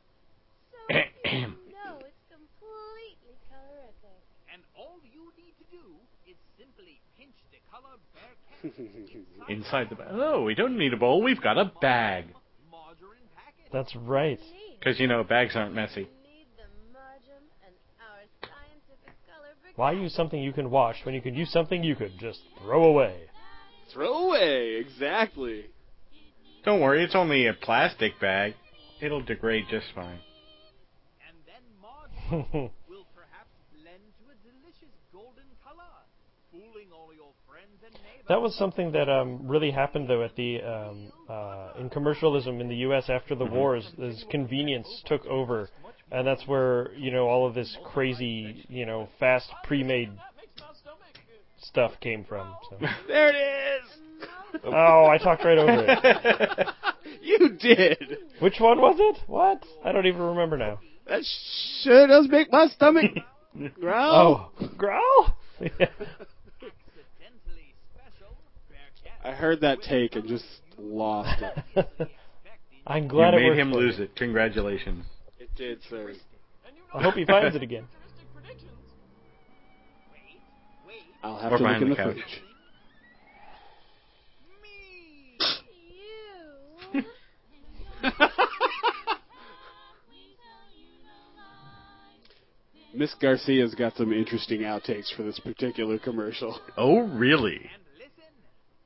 So 0.71 0.79
you 1.33 1.73
know 1.75 1.99
it's 2.07 2.25
completely 2.31 3.35
colorific. 3.51 4.34
And 4.53 4.63
all 4.77 4.99
you 5.03 5.33
need 5.37 5.55
to 5.59 5.67
do 5.71 5.85
is 6.27 6.37
simply 6.59 7.01
pinch 7.19 7.35
the 7.51 7.59
Color 7.71 7.97
Bear 8.13 8.33
Cat 9.47 9.49
Inside 9.49 9.91
the 9.91 9.97
bag. 9.97 10.09
Oh, 10.11 10.45
we 10.45 10.55
don't 10.55 10.79
need 10.79 10.93
a 10.93 10.97
bowl. 10.97 11.23
We've 11.23 11.41
got 11.41 11.59
a 11.59 11.73
bag. 11.81 12.27
That's 13.75 13.95
right. 13.97 14.39
Because 14.79 15.01
you 15.01 15.09
know 15.09 15.25
bags 15.25 15.57
aren't 15.57 15.75
messy. 15.75 16.03
Need 16.03 16.47
the 16.57 16.71
margin 16.93 17.43
and 17.67 17.75
our 17.99 18.23
scientific 18.41 19.15
color 19.27 19.51
briquette. 19.65 19.77
Why 19.77 19.93
use 19.93 20.15
something 20.15 20.41
you 20.41 20.53
can 20.53 20.71
wash 20.71 21.05
when 21.05 21.13
you 21.13 21.21
could 21.21 21.35
use 21.35 21.51
something 21.51 21.83
you 21.83 21.97
could 21.97 22.13
just 22.21 22.39
throw 22.63 22.85
away? 22.85 23.23
Throw 23.93 24.29
away, 24.29 24.77
exactly. 24.77 25.67
Don't 26.65 26.81
worry, 26.81 27.03
it's 27.03 27.17
only 27.17 27.49
a 27.49 27.53
plastic 27.53 28.21
bag. 28.21 28.55
It'll 29.01 29.23
degrade 29.23 29.65
just 29.69 29.87
fine. 29.95 30.21
And 31.27 31.37
then 31.45 31.65
margarine 31.83 32.71
will 32.89 33.07
perhaps 33.15 33.51
blend 33.75 34.07
to 34.23 34.25
a 34.31 34.37
delicious 34.39 34.71
golden 34.71 34.71
color, 34.71 34.71
fooling 34.71 34.71
all 34.71 34.71
your 34.71 34.71
friends 34.71 34.73
and 34.73 34.93
neighbors. 34.95 35.04
That 38.29 38.41
was 38.41 38.57
something 38.57 38.93
that 38.93 39.09
um, 39.11 39.47
really 39.47 39.71
happened 39.71 40.09
though 40.09 40.23
at 40.23 40.35
the 40.35 40.63
um, 40.63 41.13
uh, 41.29 41.73
in 41.79 41.91
commercialism 41.91 42.61
in 42.61 42.69
the 42.69 42.77
U.S. 42.77 43.11
after 43.11 43.35
the 43.35 43.45
wars. 43.45 43.87
As 44.03 44.25
convenience 44.31 45.03
took 45.07 45.27
over, 45.27 45.69
and 46.11 46.27
that's 46.27 46.47
where 46.47 46.93
you 46.95 47.11
know 47.11 47.27
all 47.29 47.47
of 47.47 47.55
this 47.55 47.77
crazy 47.85 48.65
you 48.69 48.87
know 48.87 49.09
fast 49.21 49.51
pre-made 49.65 50.09
That 50.11 50.17
makes 50.37 50.59
my 50.59 50.67
stomach. 50.75 51.17
stuff 51.61 51.93
came 52.01 52.25
from. 52.25 52.55
So. 52.71 52.79
There 53.07 53.29
it 53.29 53.37
is. 53.37 53.91
Oh, 54.65 55.07
I 55.07 55.19
talked 55.19 55.45
right 55.45 55.59
over 55.59 55.85
it. 55.87 56.69
You 57.23 57.57
did. 57.59 58.19
Which 58.41 58.61
one 58.61 58.81
was 58.81 58.97
it? 58.99 59.23
What? 59.27 59.65
I 59.85 59.93
don't 59.93 60.07
even 60.07 60.21
remember 60.21 60.59
now. 60.59 60.79
That 61.07 61.23
sure 61.83 62.07
does 62.07 62.29
make 62.29 62.53
my 62.53 62.67
stomach 62.67 63.13
growl. 63.81 64.51
Oh, 64.61 64.67
growl? 64.77 65.37
Yeah. 65.61 65.71
Accidentally 65.81 67.75
special. 67.95 68.35
Bearcat. 68.69 69.25
I 69.25 69.31
heard 69.33 69.61
that 69.61 69.83
take 69.83 70.17
and 70.17 70.27
just 70.27 70.45
lost 70.77 71.41
it. 71.77 71.89
I'm 72.87 73.05
You 73.05 73.09
glad 73.09 73.35
it 73.35 73.37
made 73.41 73.59
him 73.59 73.71
for 73.73 73.81
you. 73.81 73.87
lose 73.87 74.01
it. 74.01 74.15
Congratulations. 74.17 75.05
It 75.39 75.49
did, 75.57 75.79
sir. 75.89 76.13
I 76.93 77.03
hope 77.03 77.15
he 77.15 77.25
finds 77.25 77.55
it 77.57 77.63
again. 77.69 77.87
Wait, 80.13 80.41
wait. 80.87 80.97
I'll 81.23 81.39
have 81.39 81.53
Or 81.53 81.59
to 81.59 81.63
look 81.65 81.79
behind 81.79 81.83
in 81.85 81.89
the 81.91 81.95
the 81.95 82.03
couch. 82.03 82.15
fridge. 82.15 82.43
Miss 92.95 93.15
Garcia's 93.21 93.75
got 93.75 93.97
some 93.97 94.13
interesting 94.13 94.61
outtakes 94.61 95.15
for 95.17 95.23
this 95.23 95.39
particular 95.41 95.99
commercial. 95.99 96.59
Oh, 96.77 97.01
really? 97.01 97.71
And 97.73 97.83
listen, 97.99 98.33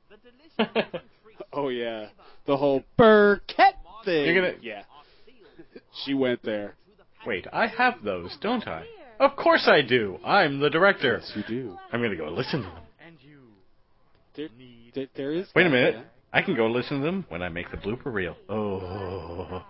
the 0.09 0.17
delicious 0.17 0.91
country 0.91 1.05
Oh 1.53 1.69
yeah, 1.69 2.09
the 2.45 2.57
whole 2.57 2.83
Burkett 2.97 3.75
thing. 4.05 4.25
You're 4.25 4.35
gonna- 4.35 4.57
yeah, 4.61 4.83
she 6.05 6.13
went 6.13 6.43
there. 6.43 6.75
Wait, 7.25 7.47
I 7.51 7.67
have 7.67 8.03
those, 8.03 8.37
don't 8.41 8.67
I? 8.67 8.85
Of 9.19 9.35
course 9.35 9.67
I 9.67 9.81
do. 9.81 10.17
I'm 10.23 10.59
the 10.59 10.69
director. 10.69 11.19
Yes, 11.21 11.31
you 11.35 11.43
do. 11.47 11.77
I'm 11.91 12.01
gonna 12.01 12.15
go 12.15 12.29
listen 12.29 12.61
to 12.61 12.67
them. 12.67 12.83
And 13.05 13.15
you 13.21 13.39
There, 14.35 14.47
there, 14.93 15.07
there 15.15 15.31
is. 15.33 15.47
Wait 15.55 15.65
a 15.65 15.69
minute. 15.69 15.97
I 16.31 16.41
can 16.43 16.55
go 16.55 16.67
listen 16.67 16.99
to 16.99 17.05
them 17.05 17.25
when 17.29 17.41
I 17.41 17.49
make 17.49 17.71
the 17.71 17.77
blooper 17.77 18.13
reel. 18.13 18.35
Oh. 18.47 19.63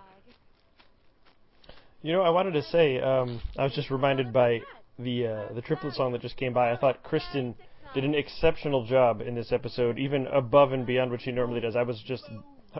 You 2.02 2.14
know, 2.14 2.22
I 2.22 2.30
wanted 2.30 2.52
to 2.52 2.62
say, 2.62 2.98
um, 2.98 3.42
I 3.58 3.64
was 3.64 3.72
just 3.74 3.90
reminded 3.90 4.32
by 4.32 4.60
the 4.98 5.26
uh, 5.26 5.52
the 5.54 5.60
triplet 5.60 5.94
song 5.94 6.12
that 6.12 6.22
just 6.22 6.36
came 6.36 6.52
by. 6.54 6.72
I 6.72 6.76
thought 6.76 7.02
Kristen 7.02 7.54
did 7.94 8.04
an 8.04 8.14
exceptional 8.14 8.86
job 8.86 9.20
in 9.20 9.34
this 9.34 9.52
episode, 9.52 9.98
even 9.98 10.26
above 10.28 10.72
and 10.72 10.86
beyond 10.86 11.10
what 11.10 11.20
she 11.20 11.32
normally 11.32 11.60
does. 11.60 11.76
I 11.76 11.82
was 11.82 12.00
just, 12.06 12.24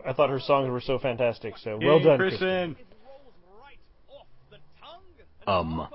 I 0.07 0.12
thought 0.15 0.31
her 0.31 0.41
songs 0.41 0.71
were 0.71 0.81
so 0.81 0.99
fantastic. 0.99 1.59
So 1.59 1.79
well 1.83 1.99
Yay, 1.99 2.05
done, 2.05 2.19
Kristen. 2.19 2.49
It 2.49 2.87
rolls 3.05 3.35
right 3.62 3.79
off 4.09 4.27
the 4.50 4.59
tongue. 4.81 5.03
Um, 5.47 5.89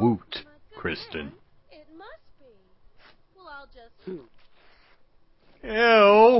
woot, 0.00 0.44
Kristen. 0.76 1.32
It 1.70 1.86
must 1.96 2.10
be. 2.40 2.46
Well, 3.36 3.48
I'll 3.48 3.66
just 3.66 4.08
Ew. 4.08 4.26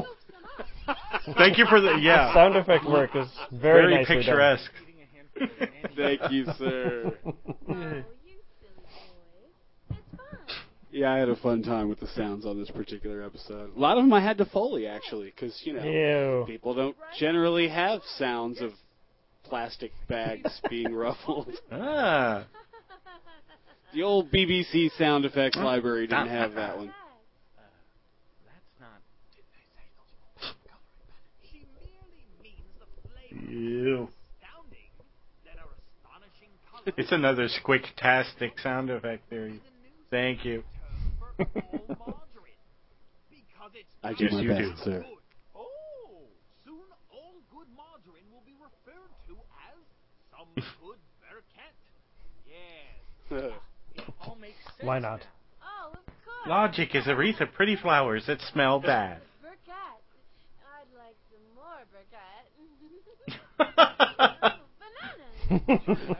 scoop 0.02 0.16
some 0.86 0.94
up. 0.96 1.36
Thank 1.36 1.58
you 1.58 1.66
for 1.66 1.80
the 1.80 1.98
yeah. 2.00 2.32
Sound 2.34 2.56
effect 2.56 2.84
work 2.84 3.14
is 3.14 3.28
very, 3.52 3.82
Very 3.82 3.94
nicely 3.96 4.16
picturesque. 4.16 4.70
Eating 4.74 4.85
Thank 5.96 6.20
you, 6.30 6.46
sir. 6.58 7.12
Oh, 7.68 7.74
you 7.74 8.38
silly 8.60 8.72
boys. 8.84 9.90
It's 9.90 9.98
fun. 10.16 10.38
Yeah, 10.92 11.12
I 11.12 11.18
had 11.18 11.28
a 11.28 11.36
fun 11.36 11.62
time 11.62 11.88
with 11.88 12.00
the 12.00 12.06
sounds 12.08 12.46
on 12.46 12.58
this 12.58 12.70
particular 12.70 13.22
episode. 13.22 13.76
A 13.76 13.78
lot 13.78 13.98
of 13.98 14.04
them 14.04 14.12
I 14.12 14.20
had 14.22 14.38
to 14.38 14.44
foley 14.46 14.86
actually, 14.86 15.26
because 15.34 15.60
you 15.64 15.72
know. 15.74 15.82
Ew. 15.82 16.44
people 16.46 16.74
don't 16.74 16.96
generally 17.18 17.68
have 17.68 18.00
sounds 18.16 18.60
of 18.60 18.72
plastic 19.44 19.92
bags 20.08 20.60
being 20.70 20.94
ruffled. 20.94 21.52
Ah. 21.70 22.46
The 23.94 24.02
old 24.02 24.30
BBC 24.30 24.90
sound 24.98 25.24
effects 25.24 25.56
library 25.56 26.06
didn't 26.06 26.28
have 26.28 26.54
that 26.54 26.76
one. 26.76 26.92
That's 28.44 28.80
not. 28.80 29.00
She 31.50 31.64
merely 31.80 32.26
means 32.42 32.68
the 32.78 32.86
flavor 33.08 33.52
Ew. 33.52 34.08
astounding 34.36 34.90
that 35.46 35.56
our 35.56 35.72
astonishing 35.80 36.52
color 36.70 36.75
It's 36.86 37.10
another 37.10 37.48
squick-tastic 37.48 38.60
sound 38.60 38.90
effect 38.90 39.28
there. 39.28 39.50
Thank 40.10 40.44
you. 40.44 40.62
for 41.18 41.34
all 41.44 41.96
margarine. 41.98 42.62
Because 43.28 43.72
it's 43.74 43.90
I 44.04 44.12
do 44.14 44.24
Yes, 44.24 44.32
my 44.32 44.40
you 44.40 44.48
best, 44.48 44.84
do. 44.84 44.90
sir. 44.90 45.04
Oh, 45.54 46.28
soon 46.64 46.80
all 47.10 47.34
good 47.50 47.66
margarine 47.76 48.30
will 48.32 48.44
be 48.46 48.54
referred 48.54 49.10
to 49.26 49.34
as 49.66 49.82
some 50.30 50.48
good 50.80 50.96
Yes, 52.48 53.52
It 53.96 54.04
all 54.20 54.36
makes 54.36 54.62
sense. 54.64 54.82
Why 54.82 55.00
not? 55.00 55.22
Oh, 55.60 55.88
of 55.90 55.94
course. 56.24 56.46
Logic 56.46 56.94
is 56.94 57.08
a 57.08 57.16
wreath 57.16 57.40
of 57.40 57.52
pretty 57.52 57.74
flowers 57.74 58.26
that 58.28 58.40
smell 58.52 58.78
bad. 58.78 59.20
Burkett. 59.42 59.66
I'd 60.62 60.86
like 60.96 61.16
some 61.28 61.42
more 61.56 61.82
Burkett. 61.90 62.46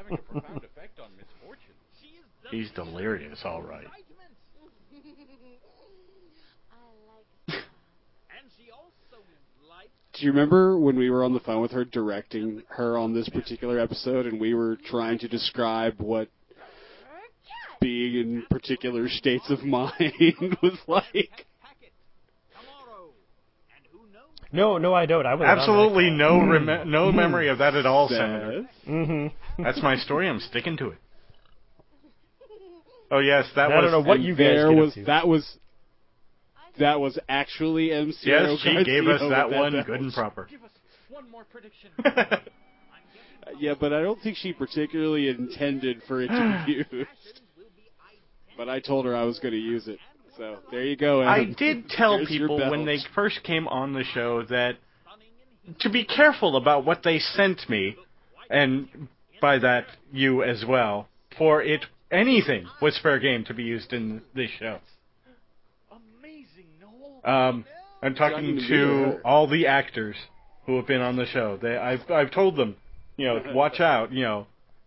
He's 2.50 2.71
delirious, 2.73 3.40
all 3.45 3.62
right. 3.62 3.85
excitement. 3.85 4.06
I 6.71 6.76
like 7.09 7.26
some. 7.49 7.56
And 8.38 8.50
she 8.56 8.71
also 8.71 9.25
likes 9.68 9.90
Do 10.14 10.25
you 10.26 10.30
remember 10.33 10.78
when 10.78 10.97
we 10.97 11.11
were 11.11 11.25
on 11.25 11.35
the 11.35 11.40
phone 11.40 11.61
with 11.61 11.73
her 11.73 11.85
directing 11.85 12.62
her 12.68 12.97
on 12.97 13.14
this 13.14 13.28
particular 13.28 13.80
episode 13.80 14.26
and 14.26 14.40
we 14.40 14.54
were 14.54 14.78
trying 14.85 15.18
to 15.21 15.28
describe 15.28 15.95
what 15.99 16.28
being 17.80 18.14
in 18.14 18.45
particular 18.49 19.09
states 19.09 19.50
of 19.50 19.64
mind 19.64 19.92
was 20.62 20.78
like? 20.87 21.47
packet 21.61 21.92
tomorrow. 22.52 23.11
And 23.75 23.85
who 23.90 24.06
knows? 24.12 24.36
No, 24.53 24.79
no, 24.79 24.95
I 24.95 25.07
don't. 25.07 25.26
I 25.26 25.35
was 25.35 25.47
Absolutely 25.47 26.11
no 26.11 26.38
rem- 26.38 26.91
no 26.91 27.11
memory 27.12 27.49
of 27.49 27.59
that 27.59 27.75
at 27.75 27.85
all, 27.87 28.09
Senator. 28.09 28.69
Mm-hmm. 28.88 29.62
That's 29.62 29.83
my 29.83 29.97
story. 29.97 30.29
I'm 30.29 30.41
sticking 30.41 30.76
to 30.79 30.91
it. 30.91 30.99
Oh 33.11 33.19
yes, 33.19 33.47
that 33.57 33.71
I 33.73 33.76
was. 33.76 33.83
don't 33.91 33.93
know 34.03 34.09
what 34.09 34.21
you 34.21 34.33
guys 34.35 34.38
there 34.38 34.69
get 34.71 34.76
was 34.79 34.95
to. 34.95 35.05
that 35.05 35.29
was 35.29 35.59
that 36.79 37.00
was 37.00 37.19
actually 37.29 37.93
MC. 37.93 38.17
Yes, 38.25 38.59
she 38.62 38.73
Garcia 38.75 38.85
gave 38.85 39.07
us 39.07 39.21
with 39.21 39.31
that 39.31 39.50
one 39.50 39.73
belch. 39.73 39.87
good 39.87 40.00
and 40.00 40.12
proper. 40.12 40.47
Give 40.50 40.62
us 40.62 40.71
one 41.11 41.31
more 41.31 41.45
prediction. 41.45 41.91
Yeah, 43.61 43.75
but 43.79 43.93
I 43.93 44.03
don't 44.03 44.21
think 44.21 44.37
she 44.37 44.53
particularly 44.53 45.29
intended 45.29 46.03
for 46.09 46.21
it 46.21 46.26
to 46.26 46.65
be 46.67 46.73
used. 46.97 47.41
But 48.57 48.69
I 48.69 48.81
told 48.81 49.05
her 49.07 49.15
I 49.15 49.23
was 49.23 49.38
going 49.38 49.53
to 49.53 49.61
use 49.61 49.87
it. 49.87 50.00
So 50.37 50.59
there 50.71 50.85
you 50.85 50.97
go. 50.97 51.23
Adam. 51.23 51.50
I 51.50 51.59
did 51.59 51.88
tell 51.88 52.19
Here's 52.19 52.28
people 52.28 52.71
when 52.71 52.85
they 52.85 52.99
first 53.14 53.43
came 53.43 53.66
on 53.69 53.93
the 53.93 54.05
show 54.05 54.43
that 54.45 54.76
to 55.81 55.90
be 55.90 56.05
careful 56.05 56.57
about 56.57 56.85
what 56.85 57.02
they 57.02 57.19
sent 57.19 57.69
me, 57.69 57.97
and 58.50 58.88
by 59.40 59.59
that 59.59 59.87
you 60.12 60.43
as 60.43 60.64
well, 60.66 61.09
for 61.38 61.62
it 61.62 61.85
anything 62.11 62.66
was 62.81 62.99
fair 63.02 63.19
game 63.19 63.45
to 63.45 63.55
be 63.55 63.64
used 63.64 63.93
in 63.93 64.23
this 64.35 64.50
show. 64.59 64.78
Amazing, 65.90 66.66
Um, 67.25 67.64
I'm 68.02 68.14
talking 68.14 68.61
to 68.69 69.21
all 69.25 69.49
the 69.49 69.66
actors 69.66 70.16
who 70.66 70.76
have 70.76 70.87
been 70.87 71.00
on 71.00 71.16
the 71.16 71.26
show. 71.26 71.59
They, 71.61 71.76
I've 71.76 72.09
I've 72.11 72.31
told 72.31 72.57
them, 72.57 72.76
you 73.16 73.26
know, 73.26 73.43
watch 73.55 73.81
out, 73.81 74.12
you 74.12 74.23
know, 74.23 74.47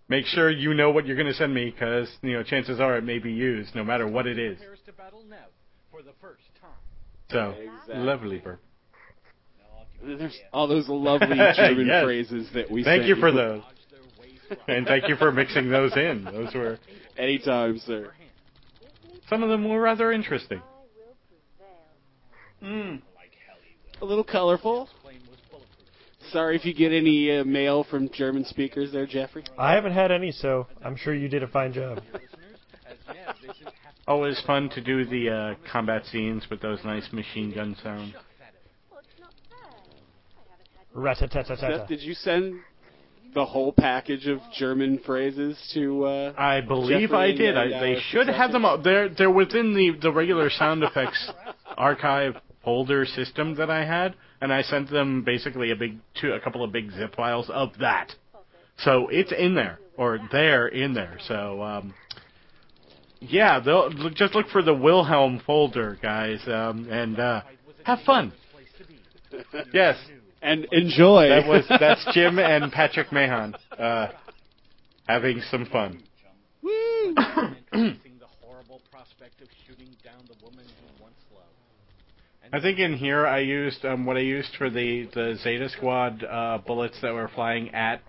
make 0.10 0.26
sure 0.26 0.50
you 0.50 0.74
know 0.74 0.90
what 0.90 1.06
you're 1.06 1.16
going 1.16 1.28
to 1.28 1.34
send 1.34 1.54
me 1.54 1.70
because 1.70 2.10
you 2.22 2.34
know 2.34 2.44
chances 2.44 2.80
are 2.80 2.98
it 2.98 3.04
may 3.04 3.20
be 3.20 3.32
used 3.32 3.74
no 3.76 3.84
matter 3.84 4.08
what 4.08 4.28
it 4.28 4.38
is. 4.38 4.58
To 4.86 4.94
battle 4.94 5.24
Nev 5.30 5.40
for 5.92 6.02
the 6.02 6.12
first 6.20 6.44
time. 6.60 6.72
So 7.32 7.52
Exactly. 7.62 7.96
lovely, 7.98 8.38
Burp. 8.40 8.60
There's 10.04 10.38
all 10.54 10.68
those 10.68 10.88
lovely 10.88 11.28
German 11.56 11.88
Yes. 11.88 12.04
phrases 12.04 12.50
that 12.54 12.72
we 12.72 12.84
Thank 12.84 13.02
sent 13.02 13.10
you 13.10 13.16
for 13.18 13.32
those, 13.32 13.62
Dodge 13.62 13.76
their 13.92 14.00
way 14.20 14.30
from 14.48 14.58
and 14.76 14.88
thank 14.88 15.08
you 15.10 15.16
for 15.18 15.32
mixing 15.32 15.70
those 15.70 15.96
in. 15.96 16.24
Those 16.24 16.54
were 16.54 16.80
Anytime, 17.18 17.80
sir. 17.80 18.12
some 19.30 19.44
of 19.44 19.50
them 19.50 19.68
were 19.68 19.80
rather 19.82 20.12
interesting. 20.12 20.62
I. 22.62 22.66
Mm. 22.66 23.02
A 24.02 24.06
little 24.06 24.24
colorful. 24.24 24.88
Plane 26.32 26.44
was 26.46 26.52
bulletproof. 26.54 26.56
Sorry 26.56 26.56
if 26.56 26.66
you 26.66 26.74
get 26.74 26.96
any 26.96 27.40
uh, 27.40 27.44
mail 27.44 27.84
from 27.90 28.10
German 28.10 28.46
speakers 28.46 28.92
there, 28.92 29.06
Jeffrey. 29.06 29.44
I 29.58 29.74
haven't 29.74 29.94
had 29.94 30.12
any, 30.12 30.32
so 30.32 30.68
I'm 30.84 30.96
sure 30.96 31.14
you 31.14 31.28
did 31.30 31.44
a 31.44 31.48
fine 31.48 31.74
job. 31.74 31.98
Listeners, 32.14 32.30
as 32.90 32.98
Nev 33.08 33.36
isn't 33.44 33.66
half 33.84 33.94
Always 34.08 34.42
fun 34.46 34.70
to 34.72 34.82
do 34.82 35.06
the 35.06 35.30
uh, 35.30 35.72
combat 35.72 36.06
scenes 36.06 36.44
with 36.50 36.62
those 36.62 36.80
nice 36.84 37.08
machine 37.12 37.54
gun 37.54 37.76
sounds. 37.84 38.12
shucks 38.12 38.26
at 38.42 38.54
it. 38.56 38.62
Well, 38.90 39.00
it's 39.02 39.20
not 39.20 39.34
fair. 39.50 39.70
I 41.06 41.10
haven't 41.14 41.34
had 41.34 41.46
Seth, 41.80 41.88
did 41.88 42.02
you 42.02 42.14
send 42.16 42.56
the 43.36 43.46
whole 43.46 43.72
package 43.72 44.28
of 44.28 44.40
German 44.58 45.00
phrases 45.06 45.58
to? 45.76 46.06
Uh, 46.06 46.34
I 46.36 46.62
believe 46.62 47.10
Jeffrey 47.10 47.18
I 47.18 47.26
and, 47.28 47.38
did. 47.38 47.58
uh, 47.58 47.62
I, 47.62 47.80
they 47.80 47.98
should 48.10 48.28
have 48.28 48.52
them. 48.52 48.66
All. 48.66 48.82
They're 48.82 49.10
they're 49.10 49.30
within 49.30 49.76
the 49.76 49.92
the 50.02 50.12
regular 50.12 50.50
sound 50.50 50.84
effects 50.84 51.30
archive 51.78 52.34
folder 52.64 53.06
system 53.06 53.56
that 53.56 53.70
I 53.70 53.86
had, 53.86 54.16
and 54.42 54.52
I 54.54 54.62
sent 54.62 54.90
them 54.90 55.24
basically 55.24 55.72
a 55.72 55.76
big 55.76 55.98
two 56.20 56.34
a 56.34 56.40
couple 56.40 56.64
of 56.64 56.72
big 56.72 56.92
zip 56.92 57.16
files 57.16 57.50
of 57.50 57.70
that. 57.80 58.14
So 58.78 59.08
it's 59.10 59.32
in 59.32 59.56
there 59.56 59.80
or 59.98 60.20
they're 60.32 60.68
in 60.68 60.94
there. 60.94 61.18
So 61.28 61.62
um, 61.62 61.94
yeah, 63.20 63.60
they'll 63.60 63.90
just 64.12 64.34
look 64.36 64.48
for 64.48 64.62
the 64.62 64.74
Wilhelm 64.74 65.42
folder, 65.46 65.98
guys, 66.02 66.40
um, 66.48 66.88
and 66.90 67.20
uh, 67.20 67.42
have 67.84 68.00
fun. 68.06 68.32
Place 68.54 68.68
to 68.78 68.88
be. 68.88 69.70
Yes, 69.74 69.98
And 70.42 70.66
enjoy. 70.72 71.30
that 71.30 71.48
was 71.48 71.66
that's 71.68 72.08
Jim 72.14 72.40
and 72.40 72.72
Patrick 72.72 73.12
Mahon 73.12 73.56
uh, 73.78 74.08
having 75.08 75.42
some 75.52 75.66
fun. 75.66 76.02
Woo! 76.62 77.16
I 82.52 82.60
think 82.60 82.80
in 82.80 82.94
here 82.94 83.28
I 83.28 83.40
used 83.40 83.86
um, 83.86 84.06
what 84.06 84.18
I 84.18 84.22
used 84.22 84.50
for 84.58 84.70
the 84.70 85.08
the 85.14 85.38
Zeta 85.44 85.70
Squad 85.70 86.24
uh, 86.24 86.60
bullets 86.66 86.98
that 87.02 87.14
were 87.14 87.30
flying 87.36 87.74
at 87.74 88.02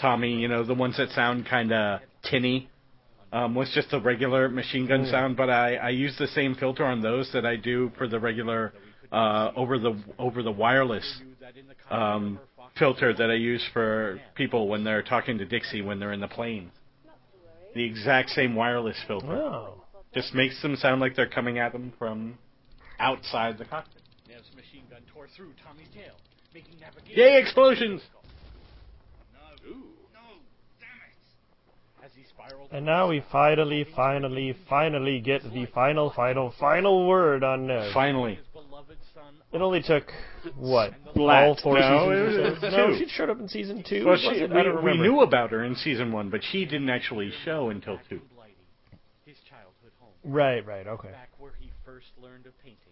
Tommy. 0.00 0.34
You 0.34 0.48
know, 0.48 0.64
the 0.64 0.74
ones 0.74 0.96
that 0.98 1.10
sound 1.10 1.46
kind 1.46 1.72
of 1.72 2.00
tinny. 2.28 2.68
Um, 3.32 3.54
was 3.54 3.70
just 3.72 3.92
a 3.92 4.00
regular 4.00 4.48
machine 4.48 4.88
gun 4.88 5.06
sound, 5.06 5.36
but 5.36 5.48
I, 5.48 5.76
I 5.76 5.90
use 5.90 6.16
the 6.18 6.26
same 6.26 6.56
filter 6.56 6.84
on 6.84 7.00
those 7.00 7.30
that 7.32 7.46
I 7.46 7.54
do 7.54 7.92
for 7.96 8.08
the 8.08 8.18
regular 8.18 8.72
uh, 9.12 9.52
over 9.54 9.78
the 9.78 9.96
over 10.18 10.42
the 10.42 10.50
wireless 10.50 11.22
um, 11.90 12.40
filter 12.78 13.14
that 13.14 13.30
I 13.30 13.34
use 13.34 13.64
for 13.72 14.20
people 14.34 14.68
when 14.68 14.84
they're 14.84 15.02
talking 15.02 15.38
to 15.38 15.44
Dixie 15.44 15.82
when 15.82 16.00
they're 16.00 16.12
in 16.12 16.20
the 16.20 16.28
plane. 16.28 16.70
The 17.74 17.84
exact 17.84 18.30
same 18.30 18.54
wireless 18.54 18.96
filter. 19.06 19.32
Oh. 19.32 19.84
Just 20.12 20.34
makes 20.34 20.60
them 20.60 20.74
sound 20.76 21.00
like 21.00 21.14
they're 21.14 21.28
coming 21.28 21.58
at 21.58 21.72
them 21.72 21.92
from 21.98 22.36
outside 23.00 23.58
the 23.58 23.64
cockpit. 23.64 24.02
Nev's 24.28 24.54
machine 24.54 24.84
gun 24.90 25.00
tore 25.12 25.26
through 25.36 25.50
Tommy's 25.66 25.88
tail, 25.94 26.14
making 26.54 26.78
navigation. 26.80 27.18
Yay, 27.18 27.40
explosions! 27.40 28.00
As 32.02 32.10
he 32.16 32.22
spiraled 32.24 32.68
And 32.72 32.86
now 32.86 33.08
we 33.10 33.22
finally, 33.30 33.84
finally, 33.94 34.56
finally 34.68 35.20
get 35.20 35.42
the 35.42 35.66
final, 35.74 36.10
final, 36.16 36.54
final 36.58 37.06
word 37.06 37.44
on 37.44 37.66
Nev. 37.66 37.92
Finally. 37.92 38.36
his 38.36 38.46
beloved 38.54 38.96
son 39.12 39.34
It 39.52 39.60
only 39.60 39.82
took 39.82 40.10
what 40.56 40.92
Black. 41.14 41.44
all 41.46 41.58
four 41.62 41.78
No, 41.78 42.08
seasons 42.10 42.64
or 42.64 42.70
so? 42.70 42.76
No, 42.76 42.98
she 42.98 43.06
showed 43.08 43.28
up 43.28 43.38
in 43.38 43.48
season 43.48 43.84
two. 43.86 44.06
Well, 44.06 44.16
she, 44.16 44.46
we, 44.46 44.92
we 44.92 44.96
knew 44.98 45.20
about 45.20 45.50
her 45.50 45.62
in 45.64 45.74
season 45.76 46.10
one, 46.10 46.30
but 46.30 46.40
she 46.50 46.64
didn't 46.64 46.88
actually 46.88 47.32
show 47.44 47.68
until 47.68 47.98
two. 48.08 48.22
His 49.26 49.36
childhood 49.48 49.92
home, 50.00 50.14
Right, 50.24 50.64
right, 50.66 50.86
okay. 50.86 51.10
back 51.10 51.28
where 51.38 51.52
he 51.60 51.70
first 51.84 52.06
learned 52.22 52.46
of 52.46 52.58
painting, 52.64 52.89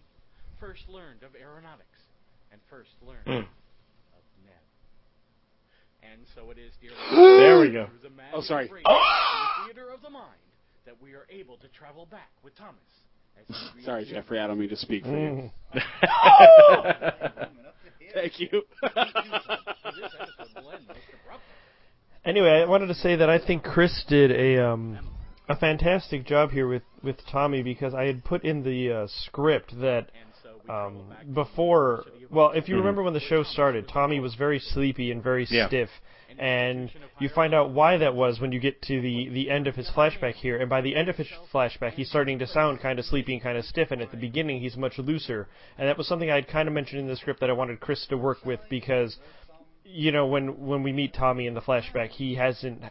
first 0.59 0.83
learned 0.89 1.23
of 1.23 1.35
aeronautics, 1.35 1.99
and 2.51 2.59
first 2.69 2.91
learned 3.01 3.25
Mm. 3.25 3.39
of 3.47 4.23
Nev. 4.45 4.63
And 6.03 6.21
so 6.35 6.51
it 6.51 6.57
is, 6.57 6.73
dear 6.81 6.91
There 7.11 7.59
we 7.59 7.71
go. 7.71 7.87
the 8.01 8.09
Oh, 8.33 8.41
sorry. 8.41 8.65
vibration 8.67 8.89
in 8.91 8.95
the 8.97 9.73
theater 9.73 9.89
of 9.93 10.01
the 10.01 10.09
mind 10.09 10.39
that 10.85 10.95
we 11.01 11.13
are 11.13 11.25
able 11.29 11.57
to 11.57 11.67
travel 11.69 12.05
back 12.05 12.29
with 12.43 12.55
Thomas. 12.55 12.79
Sorry, 13.85 14.03
Jeffrey, 14.05 14.39
I 14.39 14.47
don't 14.47 14.59
mean 14.59 14.67
to 14.69 14.75
speak 14.75 15.03
for 15.05 15.17
you. 15.17 15.49
Mm. 18.09 18.13
Thank 18.13 18.39
you. 18.39 18.49
for 18.49 18.89
this 18.89 20.11
episode 20.19 20.63
will 20.63 20.71
end 20.71 20.87
most 20.87 20.99
abruptly. 21.23 21.53
Anyway, 22.25 22.49
I 22.49 22.65
wanted 22.65 22.87
to 22.87 22.95
say 22.95 23.15
that 23.15 23.29
I 23.29 23.37
think 23.45 23.63
Chris 23.63 24.03
did 24.07 24.31
a 24.31 24.65
um, 24.67 24.97
a 25.47 25.55
fantastic 25.55 26.25
job 26.25 26.49
here 26.51 26.67
with, 26.67 26.81
with 27.03 27.17
Tommy 27.31 27.61
because 27.63 27.93
I 27.93 28.05
had 28.05 28.23
put 28.25 28.43
in 28.43 28.63
the 28.63 28.91
uh, 29.03 29.07
script 29.25 29.79
that 29.79 30.09
And 30.69 30.93
so 30.93 30.99
we 30.99 31.13
travel 31.13 31.27
um, 31.27 31.33
before. 31.33 32.03
the 32.05 32.11
University 32.11 32.23
of 32.25 32.31
Well, 32.31 32.51
if 32.51 32.69
you 32.69 32.75
Mhm. 32.75 32.79
remember 32.79 33.03
when 33.03 33.13
the 33.13 33.19
show 33.19 33.43
started, 33.43 33.87
Tommy 33.87 34.19
was 34.19 34.35
very 34.35 34.59
sleepy 34.59 35.11
and 35.11 35.23
very 35.23 35.45
Yeah. 35.49 35.67
stiff, 35.67 35.89
and 36.37 36.91
you 37.19 37.29
find 37.29 37.53
out 37.53 37.71
why 37.71 37.97
that 37.97 38.13
was 38.13 38.39
when 38.39 38.51
you 38.51 38.59
get 38.59 38.81
to 38.83 39.01
the 39.01 39.29
the 39.29 39.49
end 39.49 39.67
of 39.67 39.75
his 39.75 39.89
flashback 39.89 40.35
here. 40.35 40.57
And 40.57 40.69
by 40.69 40.81
the 40.81 40.95
end 40.95 41.09
of 41.09 41.17
his 41.17 41.27
flashback, 41.51 41.93
he's 41.93 42.09
starting 42.09 42.39
to 42.39 42.47
sound 42.47 42.79
kind 42.81 42.99
of 42.99 43.05
sleepy 43.05 43.33
and 43.33 43.41
kind 43.41 43.57
of 43.57 43.65
stiff. 43.65 43.91
And 43.91 44.01
at 44.01 44.11
the 44.11 44.17
beginning, 44.17 44.61
he's 44.61 44.77
much 44.77 44.97
looser. 44.99 45.47
And 45.77 45.87
that 45.87 45.97
was 45.97 46.07
something 46.07 46.29
I 46.29 46.35
had 46.35 46.47
kind 46.47 46.67
of 46.67 46.73
mentioned 46.73 47.01
in 47.01 47.07
the 47.07 47.15
script 47.15 47.39
that 47.41 47.49
I 47.49 47.53
wanted 47.53 47.79
Chris 47.79 48.05
to 48.07 48.17
work 48.17 48.45
with 48.45 48.59
because, 48.69 49.17
you 49.83 50.11
know, 50.11 50.27
when 50.27 50.65
when 50.67 50.83
we 50.83 50.93
meet 50.93 51.13
Tommy 51.13 51.47
in 51.47 51.55
the 51.55 51.61
flashback, 51.61 52.09
he 52.09 52.35
hasn't 52.35 52.83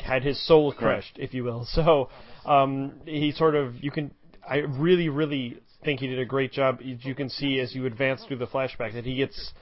had 0.00 0.22
his 0.24 0.40
soul 0.46 0.72
crushed, 0.72 1.18
if 1.18 1.34
you 1.34 1.44
will. 1.44 1.64
So 1.74 2.08
um, 2.46 3.00
he 3.04 3.32
sort 3.32 3.54
of 3.54 3.82
you 3.84 3.90
can. 3.90 4.12
I 4.48 4.58
really, 4.60 5.10
really 5.10 5.58
think 5.84 6.00
he 6.00 6.06
did 6.06 6.18
a 6.18 6.24
great 6.24 6.52
job. 6.52 6.78
You 6.82 7.14
can 7.14 7.28
see 7.28 7.60
as 7.60 7.74
you 7.74 7.86
advance 7.86 8.22
through 8.26 8.38
the 8.38 8.46
flashback 8.46 8.94
that 8.94 9.04
he 9.04 9.16
gets, 9.16 9.52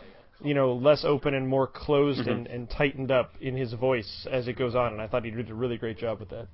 you 0.43 0.55
know, 0.55 0.73
less 0.73 1.05
open 1.05 1.35
and 1.35 1.47
more 1.47 1.67
closed 1.67 2.27
and, 2.27 2.47
and 2.47 2.69
tightened 2.71 3.11
up 3.11 3.33
in 3.41 3.57
his 3.57 3.73
voice 3.75 4.27
as 4.31 4.49
it 4.49 4.55
goes 4.57 4.75
on. 4.75 4.93
And 4.93 5.03
I 5.03 5.07
thought 5.09 5.25
he 5.25 5.31
did 5.31 5.51
a 5.51 5.55
really 5.55 5.77
great 5.77 5.99
job 5.99 6.21
with 6.21 6.31
that. 6.31 6.49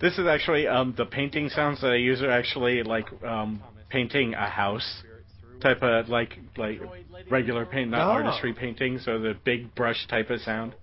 This 0.00 0.16
is 0.16 0.26
actually 0.28 0.68
um, 0.68 0.94
the 0.96 1.04
painting 1.06 1.48
sounds 1.48 1.80
that 1.80 1.90
I 1.90 1.96
use 1.96 2.22
are 2.22 2.30
actually 2.30 2.84
like 2.84 3.06
um, 3.24 3.60
painting 3.88 4.34
a 4.34 4.48
house 4.48 5.02
type 5.60 5.82
of 5.82 6.08
like 6.08 6.38
like 6.56 6.80
regular 7.28 7.66
paint, 7.66 7.90
not 7.90 8.06
Oh. 8.06 8.12
artistry 8.12 8.52
painting. 8.52 9.00
So 9.00 9.18
the 9.18 9.34
big 9.44 9.74
brush 9.74 10.06
type 10.06 10.30
of 10.30 10.40
sound, 10.42 10.74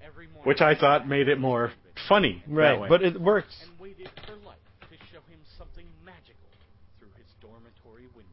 which 0.43 0.59
I 0.59 0.75
thought 0.75 1.07
made 1.07 1.29
it 1.29 1.39
more 1.39 1.71
funny. 2.09 2.43
that 2.45 2.53
Right, 2.53 2.79
way. 2.79 2.89
but 2.89 3.03
it 3.03 3.19
works. 3.19 3.55
and 3.63 3.79
waited 3.79 4.09
for 4.27 4.33
light 4.45 4.57
to 4.81 4.97
show 5.13 5.23
him 5.31 5.39
something 5.57 5.85
magical 6.03 6.51
through 6.99 7.07
his 7.15 7.31
dormitory 7.39 8.07
window. 8.13 8.27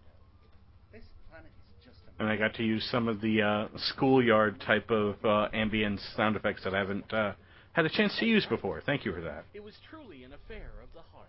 This 0.90 1.04
planet 1.30 1.52
is 1.78 1.84
just 1.86 1.98
a 2.10 2.11
and 2.22 2.30
I 2.30 2.36
got 2.36 2.54
to 2.54 2.62
use 2.62 2.86
some 2.90 3.08
of 3.08 3.20
the 3.20 3.42
uh, 3.42 3.68
schoolyard 3.76 4.60
type 4.60 4.90
of 4.90 5.16
uh, 5.24 5.48
ambient 5.52 6.00
sound 6.16 6.36
effects 6.36 6.64
that 6.64 6.74
I 6.74 6.78
haven't 6.78 7.12
uh, 7.12 7.32
had 7.72 7.84
a 7.84 7.88
chance 7.90 8.16
to 8.20 8.26
use 8.26 8.46
before. 8.46 8.82
Thank 8.84 9.04
you 9.04 9.12
for 9.12 9.20
that. 9.22 9.44
It 9.54 9.62
was 9.62 9.74
truly 9.90 10.24
an 10.24 10.32
affair 10.32 10.70
of 10.82 10.88
the 10.94 11.00
heart. 11.12 11.28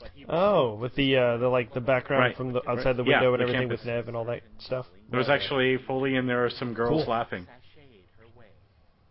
But 0.00 0.10
he 0.14 0.24
Oh, 0.28 0.74
with 0.76 0.94
the 0.94 1.16
uh, 1.16 1.36
the 1.38 1.48
like 1.48 1.74
the 1.74 1.80
background 1.80 2.22
Right. 2.22 2.36
from 2.36 2.52
the 2.52 2.60
outside 2.68 2.96
the 2.96 3.04
Yeah, 3.04 3.20
window 3.20 3.34
and 3.34 3.40
the 3.40 3.44
everything 3.44 3.68
campus. 3.68 3.80
with 3.80 3.86
Nev 3.86 4.06
and 4.08 4.16
all 4.16 4.24
that 4.26 4.42
stuff. 4.60 4.86
There 5.10 5.18
was 5.18 5.28
actually 5.28 5.76
Foley 5.88 6.14
and 6.16 6.28
there 6.28 6.44
are 6.44 6.50
some 6.50 6.72
girls 6.74 7.02
Cool. 7.04 7.10
laughing. 7.12 7.42
sashayed 7.46 8.04
her 8.18 8.26
way 8.38 8.46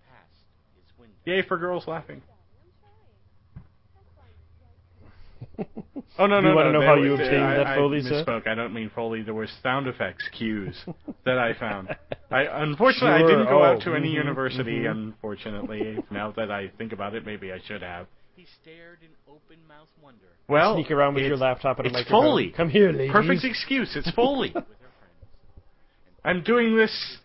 past 0.07 0.31
his 0.75 0.97
window. 0.97 1.15
Yay 1.25 1.41
for 1.47 1.57
girls 1.57 1.87
laughing. 1.87 2.21
Oh 6.19 6.25
no 6.25 6.39
no 6.41 6.49
you 6.49 6.55
wanna 6.55 6.71
no! 6.71 6.79
know 6.79 6.85
how 6.85 6.95
you 6.95 7.13
obtained 7.13 7.43
I, 7.43 7.57
that 7.57 7.67
I 7.67 7.75
Foley, 7.75 8.01
sir? 8.01 8.23
misspoke. 8.25 8.47
I 8.47 8.55
don't 8.55 8.73
mean 8.73 8.89
Foley. 8.95 9.21
There 9.21 9.33
were 9.33 9.47
sound 9.61 9.87
effects 9.87 10.27
cues 10.37 10.75
that 11.25 11.37
I 11.37 11.53
found. 11.59 11.89
I 12.31 12.41
unfortunately 12.63 13.23
I 13.23 13.27
didn't 13.27 13.45
go 13.45 13.61
oh, 13.61 13.65
out 13.65 13.81
to 13.83 13.93
any 13.93 14.09
mhm, 14.09 14.13
university. 14.15 14.79
mhm. 14.81 14.91
Unfortunately, 14.91 15.97
now 16.11 16.31
that 16.37 16.49
I 16.51 16.69
think 16.77 16.91
about 16.91 17.13
it, 17.13 17.25
maybe 17.25 17.51
I 17.51 17.59
should 17.67 17.81
have. 17.83 18.07
He 18.35 18.45
stared 18.61 18.99
in 19.01 19.09
open 19.27 19.57
mouthed 19.67 19.89
wonder 20.01 20.25
Well, 20.47 20.75
Sneak 20.75 20.91
around 20.91 21.15
with 21.15 21.23
your 21.25 21.37
laptop 21.37 21.79
and 21.79 21.87
a 21.87 21.91
microphone. 21.91 22.23
Foley. 22.23 22.53
Come 22.55 22.69
here, 22.69 22.91
ladies. 22.91 23.11
Perfect 23.11 23.43
excuse. 23.43 23.95
It's 23.95 24.09
Foley. 24.15 24.51
with 24.53 24.63
her 24.63 24.69
friends. 24.69 26.23
I'm 26.23 26.43
doing 26.43 26.75
this 26.75 27.17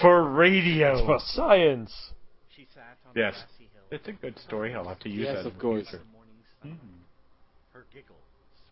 for 0.00 0.24
radio. 0.30 1.04
For 1.06 1.18
science. 1.20 1.92
She 2.56 2.66
sat 2.74 2.96
on 3.06 3.12
Yes. 3.14 3.34
the 3.58 3.64
hill. 3.64 3.82
It's 3.90 4.08
a 4.08 4.12
good 4.12 4.38
story. 4.40 4.74
I'll 4.74 4.88
have 4.88 5.00
to 5.00 5.08
use 5.10 5.26
Yes, 5.26 5.44
that. 5.44 5.46
of 5.52 5.58
course. 5.58 5.88
future. 5.88 6.02
The. 6.62 6.68
Mm. 6.68 6.76
Her 7.72 7.86
giggle 7.92 8.16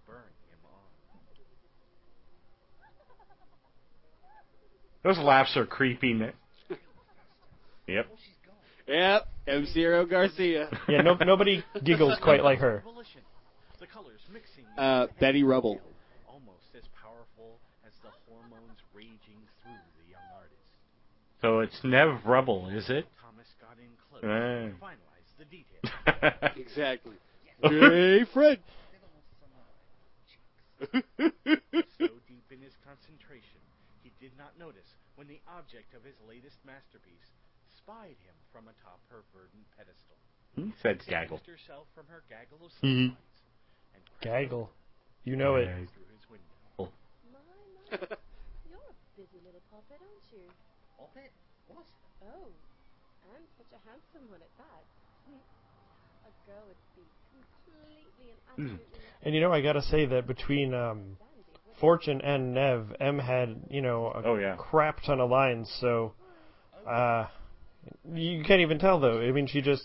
spurring 0.05 0.35
him 0.51 0.59
on. 0.65 0.81
Those 5.03 5.19
laughs 5.19 5.57
are 5.57 5.67
creepy. 5.67 6.13
Nick. 6.15 6.35
Yep. 7.89 8.07
Yep, 8.87 9.29
M. 9.49 9.67
Zero 9.73 10.07
Garcia. 10.07 10.69
Yeah, 10.89 11.03
no, 11.03 11.15
nobody 11.15 11.65
giggles 11.85 12.17
quite 12.23 12.45
like 12.45 12.61
her. 12.61 12.83
Volition. 12.85 13.21
The 13.81 13.87
colors 13.89 14.21
mixing 14.33 14.65
Uh, 14.79 15.07
Betty 15.19 15.43
Rubble. 15.43 15.81
almost 16.29 16.67
as 16.77 16.83
powerful 17.03 17.59
as 17.85 17.93
the 18.05 18.11
hormones 18.29 18.79
raging 18.95 19.41
through 19.63 19.73
the 20.05 20.11
young 20.13 20.23
artist. 20.37 20.71
So 21.41 21.61
it's 21.61 21.81
Nev 21.83 22.25
Rubble, 22.27 22.69
is 22.69 22.89
it? 22.91 23.07
Thomas 23.21 23.47
got 23.61 23.77
in 23.79 23.91
close 24.09 24.23
and 24.23 24.75
finalized 24.81 25.35
the 25.39 25.47
details. 25.47 26.57
Exactly. 26.57 27.17
Hey, 27.63 28.25
Fred. 28.33 28.61
so 31.99 32.09
deep 32.27 32.49
in 32.51 32.61
his 32.61 32.77
concentration, 32.85 33.61
he 34.03 34.13
did 34.21 34.33
not 34.37 34.57
notice 34.59 34.97
when 35.15 35.29
the 35.29 35.41
object 35.47 35.93
of 35.95 36.05
his 36.05 36.17
latest 36.25 36.57
masterpiece 36.65 37.37
spied 37.69 38.17
him 38.25 38.35
from 38.53 38.69
atop 38.69 39.01
her 39.13 39.23
verdant 39.33 39.69
pedestal. 39.77 40.17
he 40.57 40.73
said 40.83 41.05
gaggle. 41.07 41.37
Distanced 41.39 41.69
herself 41.69 41.87
from 41.95 42.07
her 42.09 42.25
gaggle 42.29 42.65
of 42.65 42.73
Mhm. 42.83 43.13
satellites 43.15 43.41
and 43.95 44.03
crept 44.07 44.25
Gaggle. 44.25 44.73
You 45.25 45.37
know 45.37 45.57
it. 45.57 45.67
Yeah. 45.69 45.85
through 45.93 46.09
his 46.09 46.25
window. 46.29 46.57
My, 47.31 47.39
my. 47.77 48.17
You're 48.65 48.81
a 48.89 48.97
busy 49.17 49.39
little 49.45 49.63
puppet, 49.71 50.01
aren't 50.01 50.33
you? 50.33 50.49
Puppet? 50.97 51.33
What? 51.69 51.87
Oh, 52.25 52.51
and 53.37 53.45
such 53.57 53.71
a 53.73 53.81
handsome 53.89 54.29
one 54.31 54.41
at 54.43 54.51
that. 54.57 54.85
a 56.27 56.33
girl 56.49 56.67
would 56.67 56.77
be 56.97 57.05
completely 57.05 57.20
and 58.57 59.35
you 59.35 59.41
know, 59.41 59.53
I 59.53 59.61
gotta 59.61 59.83
say 59.83 60.07
that 60.07 60.27
between 60.27 60.75
um, 60.75 61.17
Fortune 61.81 62.21
and 62.21 62.55
Nev, 62.55 62.95
M 63.01 63.19
had 63.19 63.57
you 63.71 63.81
know 63.83 64.07
a 64.07 64.23
Oh, 64.29 64.37
yeah. 64.37 64.57
crap 64.57 65.03
ton 65.03 65.21
of 65.21 65.31
lines. 65.31 65.71
So 65.81 66.13
uh, 66.89 67.27
you 68.13 68.43
can't 68.45 68.61
even 68.61 68.79
tell 68.79 69.01
though. 69.01 69.21
I 69.21 69.31
mean, 69.33 69.47
she 69.47 69.61
just 69.61 69.85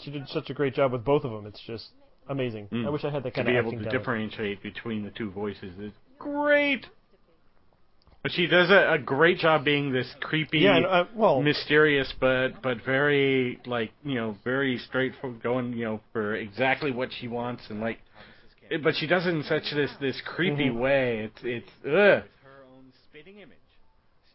she 0.00 0.10
did 0.10 0.28
such 0.28 0.50
a 0.50 0.54
great 0.54 0.74
job 0.74 0.92
with 0.92 1.04
both 1.04 1.24
of 1.24 1.30
them. 1.30 1.46
It's 1.46 1.62
just 1.66 1.90
amazing. 2.28 2.68
Mm. 2.72 2.86
I 2.86 2.90
wish 2.90 3.04
I 3.04 3.10
had 3.10 3.22
that 3.22 3.34
To 3.34 3.42
kind 3.44 3.46
be 3.48 3.56
able 3.56 3.70
to 3.72 3.76
talent. 3.78 3.92
differentiate 3.92 4.62
between 4.62 5.04
the 5.04 5.10
two 5.10 5.30
voices 5.30 5.78
is 5.78 5.92
great. 6.18 6.86
But 8.26 8.32
she 8.32 8.48
does 8.48 8.70
a, 8.70 8.94
a 8.94 8.98
great 8.98 9.38
job 9.38 9.64
being 9.64 9.92
this 9.92 10.12
creepy, 10.20 10.58
Yeah, 10.58 10.78
and, 10.78 10.84
uh, 10.86 11.04
well, 11.14 11.40
mysterious, 11.40 12.12
but 12.18 12.60
but 12.60 12.78
very 12.84 13.60
like 13.66 13.92
you 14.04 14.16
know 14.16 14.36
very 14.42 14.78
straightforward, 14.78 15.40
going 15.44 15.74
you 15.74 15.84
know 15.84 16.00
for 16.12 16.34
exactly 16.34 16.90
what 16.90 17.10
she 17.20 17.28
wants 17.28 17.62
and 17.70 17.80
like. 17.80 18.00
it- 18.68 18.82
But 18.82 18.96
she 18.96 19.06
does 19.06 19.26
it 19.26 19.28
in 19.32 19.44
such 19.44 19.70
this 19.72 19.92
this 20.00 20.20
creepy 20.26 20.70
Mhm. 20.70 20.80
way. 20.80 21.18
It's 21.30 21.40
it's 21.44 21.70
ugh. 21.84 22.24
Her 22.42 22.64
own 22.74 22.92
spitting 23.04 23.38
image 23.38 23.58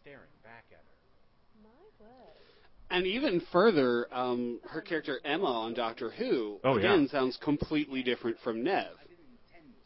staring 0.00 0.32
back 0.42 0.64
at 0.72 0.78
her. 0.78 1.62
My. 1.62 2.96
And 2.96 3.06
even 3.06 3.40
further, 3.52 4.06
um, 4.10 4.60
her 4.70 4.80
character 4.80 5.20
Emma 5.22 5.44
on 5.52 5.74
Doctor 5.74 6.08
Who 6.12 6.60
Oh, 6.64 6.78
yeah. 6.78 6.94
again 6.94 7.08
sounds 7.08 7.36
completely 7.36 8.02
different 8.02 8.38
from 8.40 8.64
Nev. 8.64 8.72
I 8.72 9.04
didn't 9.04 9.28
intend 9.52 9.68
to. 9.68 9.80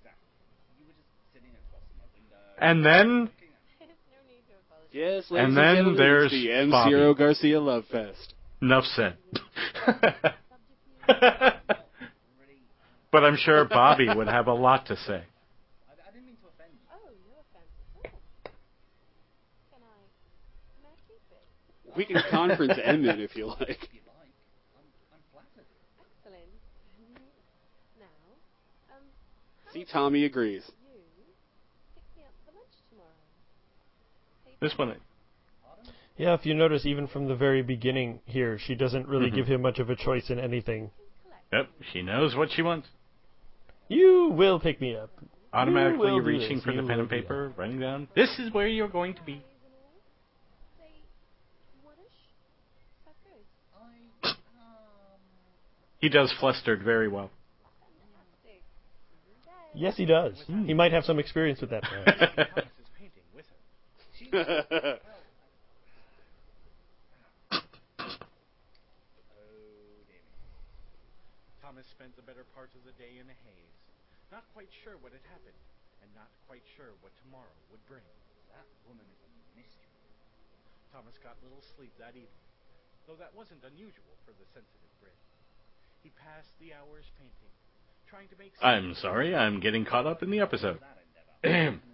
Exactly. 0.00 0.26
You 0.80 0.86
were 0.86 0.92
just 0.98 1.06
sitting 1.32 1.50
across 1.54 1.86
from 1.86 1.98
my 2.02 2.08
window. 2.18 2.42
And 2.58 2.84
then 2.84 3.30
There's 3.78 3.98
no 4.10 4.20
need 4.30 4.46
to 4.48 4.54
apologize. 4.66 4.83
Yes, 4.94 5.24
And 5.30 5.56
then 5.56 5.74
gentlemen, 5.74 5.96
there's 5.98 6.30
the 6.30 6.52
M. 6.52 6.70
Zero 6.88 7.14
Garcia 7.14 7.60
Love 7.60 7.84
Fest. 7.90 8.34
enough 8.62 8.84
said. 8.94 9.16
But 13.10 13.22
I'm 13.24 13.36
sure 13.36 13.64
Bobby 13.64 14.08
would 14.12 14.26
have 14.26 14.46
a 14.48 14.52
lot 14.54 14.86
to 14.86 14.96
say. 14.96 15.22
I, 15.22 15.92
I 15.94 16.10
didn't 16.10 16.26
mean 16.26 16.34
to 16.42 16.48
offend 16.50 16.74
you. 16.74 16.82
Oh, 16.90 16.98
no 17.30 17.38
offense 17.46 17.70
at 17.78 18.10
all. 18.10 18.18
Can 19.70 19.82
I? 19.86 19.98
Can 20.74 20.82
I 20.90 20.94
keep 21.06 21.22
it? 21.30 21.94
We 21.96 22.04
can 22.06 22.18
conference 22.30 22.74
Emmett 22.82 23.20
if 23.20 23.36
you 23.36 23.46
like. 23.46 23.78
If 23.86 23.94
you 23.94 24.02
like. 24.18 24.34
I'm, 24.74 24.86
I'm 25.14 25.22
flattered. 25.30 25.62
Excellent. 26.02 26.58
now, 28.02 28.18
um, 28.98 29.06
See, 29.72 29.84
Tommy 29.86 30.24
agrees. 30.24 30.62
about 30.66 30.74
you 30.90 31.22
pick 31.94 32.02
me 32.18 32.22
up 32.26 32.34
for 32.42 32.50
lunch 32.58 32.74
tomorrow? 32.90 33.22
Hey, 34.44 34.53
This 34.64 34.78
one, 34.78 34.94
yeah. 36.16 36.32
If 36.32 36.46
you 36.46 36.54
notice, 36.54 36.86
even 36.86 37.06
from 37.06 37.28
the 37.28 37.34
very 37.34 37.60
beginning 37.62 38.20
here, 38.24 38.58
she 38.58 38.74
doesn't 38.74 39.06
really 39.06 39.30
Mhm. 39.30 39.34
give 39.34 39.46
him 39.46 39.60
much 39.60 39.78
of 39.78 39.90
a 39.90 39.96
choice 39.96 40.30
in 40.30 40.38
anything. 40.38 40.90
yep, 41.52 41.68
she 41.92 42.00
knows 42.00 42.34
what 42.34 42.50
she 42.50 42.62
wants. 42.62 42.88
You 43.88 44.30
will 44.30 44.58
pick 44.58 44.80
me 44.80 44.96
up. 44.96 45.10
Automatically 45.52 46.08
do 46.08 46.20
reaching 46.20 46.60
for 46.62 46.72
the 46.72 46.82
pen 46.82 46.98
and 47.00 47.10
paper, 47.10 47.52
writing 47.56 47.78
down. 47.78 48.08
This 48.14 48.38
is 48.38 48.50
where 48.54 48.66
you're 48.66 48.88
going 48.88 49.12
to 49.14 49.22
be. 49.22 49.42
Say, 50.78 50.84
what-ish? 51.82 52.08
Is 52.08 53.04
that 53.04 53.14
good? 54.22 54.30
I, 54.30 54.34
He 55.98 56.08
does 56.08 56.32
flustered 56.32 56.82
very 56.82 57.08
well. 57.08 57.30
Yes, 59.74 59.96
he 59.96 60.06
does. 60.06 60.42
He 60.46 60.72
might 60.72 60.92
have 60.92 61.04
some 61.04 61.18
experience 61.18 61.60
with 61.60 61.70
that. 61.70 61.82
perhaps. 61.90 62.18
Thomas's 62.36 62.88
painting 62.96 63.24
with 63.34 63.44
her. 63.46 63.52
oh 63.52 64.18
dear 64.18 64.23
me. 64.23 64.23
Thomas 71.62 71.86
spent 71.86 72.10
the 72.18 72.26
better 72.26 72.42
part 72.50 72.74
of 72.74 72.82
the 72.82 72.90
day 72.98 73.22
in 73.22 73.30
a 73.30 73.36
haze, 73.46 73.78
not 74.34 74.42
quite 74.50 74.66
sure 74.82 74.98
what 75.06 75.14
had 75.14 75.22
happened, 75.30 75.54
and 76.02 76.10
not 76.18 76.26
quite 76.50 76.66
sure 76.74 76.98
what 76.98 77.14
tomorrow 77.22 77.54
would 77.70 77.78
bring. 77.86 78.02
That 78.50 78.66
woman 78.90 79.06
is 79.06 79.22
a 79.22 79.30
mystery. 79.54 79.86
Thomas 80.90 81.14
got 81.22 81.38
little 81.46 81.62
sleep 81.78 81.94
that 82.02 82.18
evening, 82.18 82.42
though 83.06 83.14
that 83.22 83.30
wasn't 83.38 83.62
unusual 83.62 84.18
for 84.26 84.34
the 84.34 84.50
sensitive 84.50 84.90
Brit. 84.98 85.14
He 86.02 86.10
passed 86.18 86.58
the 86.58 86.74
hours 86.74 87.06
painting, 87.22 87.54
trying 88.10 88.26
to 88.34 88.36
make 88.42 88.50
I'm 88.58 88.98
sorry, 88.98 89.30
I'm 89.30 89.62
getting 89.62 89.86
caught 89.86 90.10
up 90.10 90.26
in 90.26 90.34
the 90.34 90.42
episode. 90.42 90.82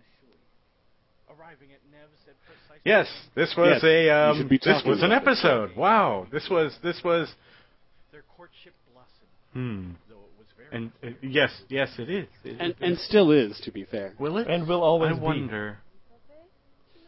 Yes, 2.85 3.07
this 3.35 3.55
was 3.57 3.81
Yes, 3.83 3.85
a 3.85 4.11
um, 4.11 4.49
this 4.49 4.83
was 4.87 5.03
an 5.03 5.13
about 5.13 5.25
this. 5.27 5.39
episode. 5.45 5.77
Wow, 5.77 6.27
this 6.33 6.49
was 6.51 6.77
this 6.83 7.01
was 7.05 7.29
their 8.13 8.23
courtship 8.37 8.73
blossomed, 8.93 9.31
hmm. 9.53 9.91
though 10.09 10.17
it 10.17 10.39
was 10.39 10.47
very 10.57 10.69
And 10.73 10.93
uh, 11.05 11.17
yes, 11.23 11.51
yes, 11.69 11.91
it 11.99 12.09
is. 12.09 12.27
It 12.45 12.57
and 12.59 12.71
is. 12.73 12.77
and 12.81 12.99
still 12.99 13.31
is, 13.33 13.61
to 13.65 13.71
be 13.73 13.85
fair. 13.85 14.15
will 14.19 14.39
it? 14.39 14.47
and 14.49 14.67
will 14.67 14.83
always 14.83 15.13
I 15.13 15.15
be. 15.15 15.21
wonder. 15.21 15.79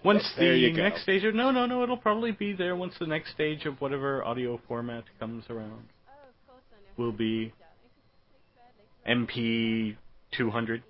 Once 0.05 0.29
There 0.37 0.53
the 0.53 0.59
you 0.59 0.75
go. 0.77 0.83
next 0.83 1.03
stage 1.05 1.23
of 1.25 1.33
no, 1.35 1.53
no, 1.53 1.65
no, 1.65 1.83
it'll 1.85 1.97
probably 1.97 2.33
be 2.33 2.53
there 2.53 2.75
once 2.75 2.95
the 2.99 3.07
next 3.07 3.31
stage 3.33 3.67
of 3.67 3.81
whatever 3.81 4.25
audio 4.25 4.61
format 4.67 5.05
comes 5.21 5.45
around. 5.49 5.85
Oh, 6.09 6.13
of 6.29 6.47
course 6.49 6.97
Will 6.97 7.13
be 7.13 7.53
Darling. 7.61 8.67
Later, 9.07 9.23
later. 9.25 9.27
MP 9.27 9.97
200, 10.37 10.83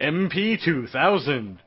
MP2000. 0.00 1.58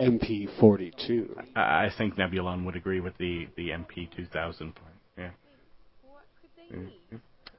MP42. 0.00 1.28
I, 1.54 1.60
I 1.60 1.90
think 1.96 2.16
Nebulon 2.16 2.64
would 2.64 2.76
agree 2.76 3.00
with 3.00 3.16
the, 3.18 3.48
the 3.56 3.70
MP2000 3.70 4.58
point. 4.58 4.76
Yeah. 5.18 5.30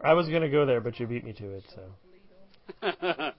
I 0.03 0.13
was 0.13 0.27
going 0.29 0.41
to 0.41 0.49
go 0.49 0.65
there, 0.65 0.81
but 0.81 0.99
you 0.99 1.05
beat 1.07 1.23
me 1.23 1.33
to 1.33 1.49
it, 1.51 1.63
so. 1.75 1.81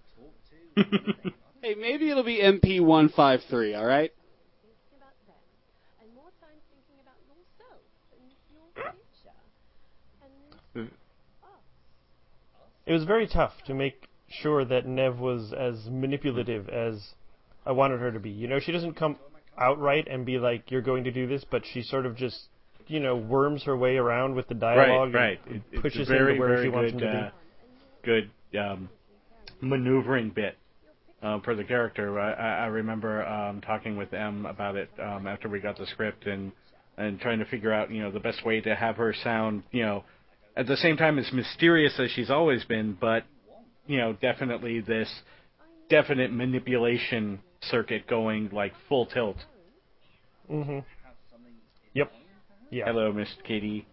hey, 1.63 1.75
maybe 1.75 2.11
it'll 2.11 2.23
be 2.23 2.39
MP153, 2.39 3.79
all 3.79 3.85
right? 3.85 4.13
It 12.87 12.93
was 12.93 13.05
very 13.05 13.27
tough 13.27 13.53
to 13.67 13.75
make 13.75 14.09
sure 14.29 14.65
that 14.65 14.87
Nev 14.87 15.19
was 15.19 15.53
as 15.53 15.89
manipulative 15.91 16.69
as 16.69 17.15
I 17.67 17.73
wanted 17.73 18.01
her 18.01 18.11
to 18.11 18.21
be. 18.21 18.31
You 18.31 18.49
know, 18.49 18.59
she 18.59 18.73
doesn't 18.73 18.95
come 18.95 19.17
outright 19.59 20.09
and 20.11 20.25
be 20.25 20.39
like, 20.39 20.71
"You're 20.71 20.83
going 20.83 21.05
to 21.05 21.11
do 21.13 21.27
this," 21.27 21.45
but 21.45 21.63
she 21.73 21.83
sort 21.83 22.07
of 22.07 22.17
just, 22.17 22.49
you 22.87 23.01
know, 23.01 23.17
worms 23.17 23.65
her 23.65 23.77
way 23.77 23.97
around 23.97 24.35
with 24.35 24.49
the 24.49 24.55
dialogue 24.55 25.15
right, 25.15 25.39
right. 25.39 25.47
and 25.47 25.57
It, 25.57 25.63
it's 25.73 25.83
pushes 25.83 26.09
very, 26.09 26.33
him 26.33 26.37
to 26.37 26.41
where 26.41 26.49
very 26.49 26.65
she 26.65 26.69
wants 26.71 26.93
good, 26.93 27.03
him 27.03 27.11
to 27.11 27.19
uh, 27.19 27.31
good 28.03 28.31
um, 28.59 28.89
maneuvering 29.61 30.31
bit 30.31 30.57
uh, 31.23 31.41
for 31.41 31.55
the 31.55 31.65
character. 31.65 32.19
I, 32.19 32.33
I 32.33 32.65
I 32.65 32.67
remember 32.67 33.27
um, 33.27 33.61
talking 33.61 33.97
with 33.97 34.13
Em 34.13 34.47
about 34.47 34.77
it 34.77 34.91
um, 34.99 35.27
after 35.27 35.49
we 35.49 35.61
got 35.61 35.79
the 35.79 35.87
script 35.87 36.27
and 36.27 36.53
and 36.97 37.21
trying 37.21 37.39
to 37.39 37.47
figure 37.47 37.73
out, 37.73 37.91
you 37.91 38.03
know, 38.03 38.11
the 38.11 38.21
best 38.21 38.45
way 38.45 38.61
to 38.61 38.75
have 38.75 38.97
her 38.97 39.15
sound, 39.23 39.63
you 39.71 39.83
know, 39.83 40.05
at 40.57 40.67
the 40.67 40.77
same 40.77 40.97
time 40.97 41.19
as 41.19 41.33
mysterious 41.33 41.99
as 41.99 42.11
she's 42.11 42.31
always 42.31 42.65
been, 42.65 42.97
but 43.01 43.25
you 43.87 43.99
know, 43.99 44.13
definitely 44.15 44.81
this 44.81 45.09
definite 45.89 46.33
manipulation 46.33 47.41
circuit 47.63 48.07
going 48.07 48.51
like 48.53 48.73
full 48.89 49.07
tilt. 49.07 49.37
hmm. 50.49 50.79
Yep. 51.95 52.13
Yeah. 52.71 52.85
Hello, 52.87 53.13
Miss 53.13 53.29
Katie. 53.47 53.67
You 53.67 53.75
know, 53.77 53.85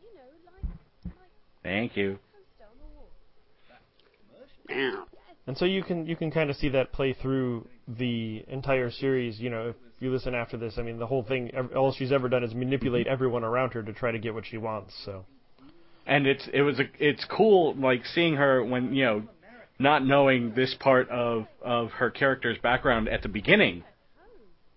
like, 0.46 0.64
like 1.06 1.14
Thank 1.64 1.98
you. 1.98 2.20
poster 2.34 2.66
on 2.70 2.78
the 4.78 4.96
wall. 4.96 5.06
And 5.48 5.58
so 5.58 5.66
you 5.66 5.84
can 5.84 6.06
you 6.06 6.16
can 6.16 6.32
kind 6.32 6.50
of 6.50 6.56
see 6.56 6.70
that 6.70 6.92
play 6.94 7.14
through 7.14 7.68
the 7.88 8.46
entire 8.48 8.92
series. 8.92 9.40
You 9.40 9.50
know, 9.50 9.70
if 9.70 9.76
you 10.00 10.12
listen 10.12 10.36
after 10.36 10.58
this, 10.58 10.76
I 10.78 10.84
mean, 10.84 11.00
the 11.00 11.08
whole 11.08 11.24
thing, 11.24 11.52
all 11.76 11.92
she's 11.92 12.12
ever 12.12 12.30
done 12.30 12.44
is 12.44 12.54
manipulate 12.54 13.08
everyone 13.08 13.44
around 13.44 13.74
her 13.74 13.84
to 13.84 13.92
try 13.92 14.12
to 14.12 14.20
get 14.20 14.34
what 14.34 14.46
she 14.46 14.58
wants. 14.58 14.94
So 15.06 15.26
and 16.10 16.28
it's 16.28 16.48
it 16.54 16.62
was 16.62 16.80
a, 16.80 16.84
it's 17.00 17.24
cool 17.26 17.76
like 17.76 18.06
seeing 18.06 18.36
her 18.36 18.64
when 18.64 18.94
you 18.94 19.06
know 19.06 19.24
not 19.80 20.06
knowing 20.06 20.54
this 20.56 20.76
part 20.80 21.08
of 21.10 21.46
of 21.62 21.92
her 21.92 22.10
character's 22.10 22.58
background 22.58 23.08
at 23.08 23.22
the 23.22 23.30
beginning 23.30 23.84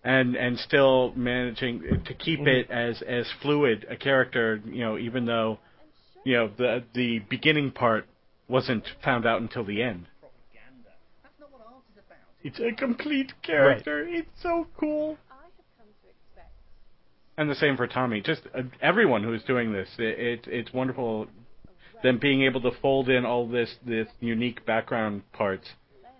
and 0.05 0.37
and 0.37 0.59
still 0.59 1.13
managing 1.17 2.03
to 2.05 2.15
keep 2.15 2.41
it 2.41 2.69
mm-hmm. 2.69 2.91
as 2.91 3.03
as 3.03 3.27
fluid 3.41 3.87
a 3.91 3.97
character 3.97 4.61
you 4.67 4.81
know 4.81 4.99
even 4.99 5.27
though 5.27 5.59
you 6.25 6.35
know 6.35 6.51
the 6.57 6.85
the 6.95 7.19
beginning 7.31 7.71
part 7.71 8.07
wasn't 8.49 8.85
found 9.03 9.27
out 9.27 9.41
until 9.41 9.65
the 9.65 9.83
end. 9.83 10.07
Propaganda. 10.21 10.91
That's 11.23 11.35
not 11.41 11.51
what 11.51 11.63
art 11.67 11.83
is 11.91 12.03
about. 12.05 12.19
it's 12.43 12.61
a 12.61 12.77
complete 12.79 13.33
character. 13.43 14.07
It's 14.07 14.29
so 14.43 14.67
cool 14.79 15.17
I 15.31 15.35
have 15.45 15.53
come 15.79 15.87
to 16.03 16.09
expect. 16.09 16.53
And 17.37 17.49
the 17.51 17.55
same 17.55 17.77
for 17.77 17.87
Tommy. 17.87 18.21
Just 18.21 18.43
uh, 18.55 18.63
everyone 18.81 19.23
who's 19.25 19.43
doing 19.45 19.73
this, 19.73 19.89
it, 19.99 20.19
it 20.19 20.41
it's 20.47 20.73
wonderful. 20.73 21.27
Them 22.03 22.19
being 22.19 22.43
able 22.43 22.61
to 22.63 22.73
fold 22.81 23.09
in 23.09 23.25
all 23.25 23.47
this 23.49 23.75
this 23.87 24.09
unique 24.21 24.67
background 24.67 25.23
parts 25.33 25.69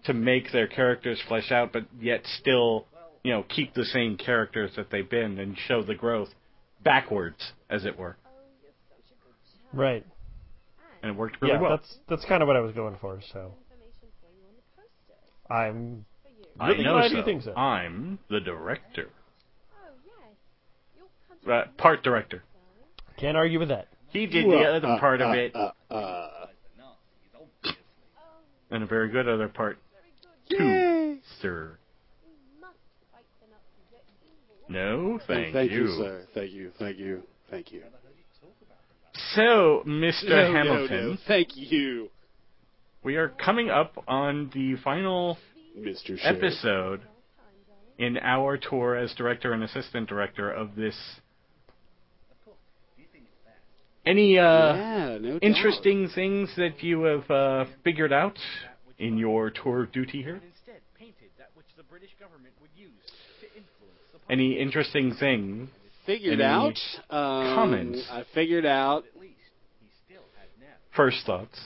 to 0.05 0.13
make 0.15 0.53
their 0.53 0.67
characters 0.69 1.21
flesh 1.29 1.51
out, 1.53 1.73
but 1.73 1.85
yet 2.01 2.23
still, 2.41 2.87
you 3.25 3.33
know, 3.33 3.45
keep 3.49 3.75
the 3.75 3.85
same 3.85 4.17
characters 4.17 4.71
that 4.77 4.91
they've 4.91 5.09
been 5.09 5.39
and 5.39 5.57
show 5.67 5.83
the 5.83 5.95
growth 5.95 6.29
backwards, 6.85 7.53
as 7.71 7.85
it 7.85 7.99
were. 7.99 8.17
You're 8.63 8.73
such 8.89 9.07
a 9.11 9.15
good 9.25 9.35
child. 9.71 9.81
right, 9.81 10.07
And 11.03 11.11
it 11.13 11.17
worked 11.17 11.41
really 11.43 11.55
yeah, 11.55 11.61
well. 11.61 11.71
that's 11.71 11.99
that's 12.09 12.25
kind 12.25 12.43
of 12.43 12.47
what 12.47 12.57
I 12.57 12.61
was 12.61 12.73
going 12.75 12.97
for. 13.01 13.21
So 13.33 13.53
Information 13.71 14.09
for 14.21 14.31
you 14.35 14.47
on 14.47 14.55
the 14.55 14.63
posters. 14.77 15.49
I'm 15.51 16.05
you. 16.27 16.61
I 16.61 16.83
know 16.83 16.93
glad 16.99 17.11
so. 17.11 17.17
you 17.19 17.25
think 17.25 17.43
so. 17.43 17.55
I'm 17.55 18.19
the 18.31 18.41
director, 18.41 19.09
Oh, 19.09 19.95
yes. 20.05 20.35
You'll 20.97 21.07
come 21.29 21.32
to 21.32 21.32
uh, 21.51 21.63
part 21.77 22.03
director. 22.03 22.43
can't 23.19 23.37
argue 23.37 23.59
with 23.59 23.69
that. 23.69 23.89
He 24.11 24.27
did 24.27 24.47
the 24.47 24.65
other 24.65 24.99
part 25.01 25.21
of 25.21 25.35
it. 25.35 25.55
Uh, 25.55 25.71
uh, 25.91 26.29
And 28.71 28.83
a 28.83 28.87
very 28.87 29.11
good 29.11 29.29
other 29.29 29.49
part, 29.49 29.77
too, 30.49 30.65
Yay! 30.65 31.19
sir. 31.43 31.77
We 32.25 32.61
must 32.61 32.79
fight 33.13 33.25
the 33.43 33.49
Nazis. 33.49 33.85
They're 34.71 34.81
evil. 34.89 35.19
No, 35.19 35.19
thank, 35.27 35.47
you. 35.49 35.53
Thank 35.53 35.73
you, 35.73 35.87
sir. 35.99 36.23
Thank 36.35 36.53
you. 36.53 36.71
Thank 36.79 36.99
you. 36.99 37.23
Thank 37.51 37.73
you. 37.73 37.83
So, 39.35 39.83
Mr. 39.87 40.29
No, 40.31 40.37
no, 40.49 40.53
Hamilton, 40.55 41.11
no. 41.11 41.17
Thank 41.29 41.49
you, 41.55 42.09
we 43.05 43.17
are 43.17 43.29
coming 43.29 43.69
up 43.69 44.03
on 44.09 44.51
the 44.55 44.77
final 44.83 45.37
Mr. 45.79 46.17
Episode 46.23 47.03
in 47.99 48.17
our 48.19 48.57
tour 48.57 48.97
as 48.97 49.13
director 49.15 49.53
and 49.53 49.63
assistant 49.63 50.09
director 50.09 50.51
of 50.51 50.77
this. 50.77 50.95
Any 54.05 54.39
uh, 54.39 54.43
yeah, 54.75 55.19
no 55.21 55.33
doubt. 55.35 55.43
interesting 55.43 56.09
things 56.15 56.51
that 56.57 56.83
you 56.83 57.03
have 57.03 57.31
uh, 57.31 57.65
figured 57.85 58.13
out 58.13 58.37
in 58.99 59.17
your 59.17 59.51
tour 59.51 59.85
of 59.85 59.93
duty 59.93 60.23
here? 60.23 60.41
But 60.41 60.49
instead 60.49 60.81
painted 60.99 61.31
that 61.39 61.51
which 61.55 61.67
the 61.77 61.85
British 61.85 62.11
government 62.19 62.53
would 62.61 62.71
use 62.77 62.91
to 63.41 63.47
influence 63.47 64.01
the 64.13 64.19
public. 64.19 64.31
Any 64.31 64.59
interesting 64.59 65.15
thing? 65.15 65.69
Figured 66.05 66.41
Any 66.41 66.43
out. 66.43 66.79
Um, 67.11 67.55
comments? 67.55 68.09
I 68.11 68.25
figured 68.35 68.67
out. 68.67 69.05
At 69.15 69.21
least 69.21 69.35
he 69.81 69.87
still 70.05 70.23
had 70.37 70.49
Nev. 70.61 70.77
First 70.97 71.25
thoughts. 71.25 71.57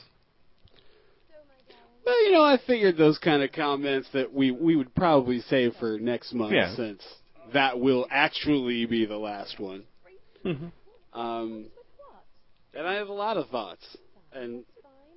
So, 1.31 1.37
my 1.49 1.73
darling, 1.75 2.03
Well, 2.05 2.25
you 2.27 2.33
know, 2.33 2.43
I 2.43 2.59
figured 2.67 2.99
those 2.99 3.17
kind 3.17 3.43
of 3.43 3.51
comments 3.53 4.09
that 4.13 4.31
we 4.35 4.51
we 4.51 4.77
would 4.77 4.95
probably 4.95 5.41
save 5.41 5.75
for 5.81 5.99
next 5.99 6.35
month, 6.35 6.53
Yeah. 6.53 6.75
since 6.77 7.03
that 7.55 7.81
will 7.81 8.07
actually 8.11 8.85
be 8.85 9.07
the 9.07 9.17
last 9.17 9.59
one. 9.59 9.85
Mhm. 10.45 10.71
Um, 11.15 11.53
with 11.53 11.63
what? 11.65 11.76
And 12.77 12.87
I 12.87 12.95
have 12.95 13.09
a 13.09 13.13
lot 13.13 13.37
of 13.37 13.49
thoughts, 13.49 13.85
and 14.33 14.65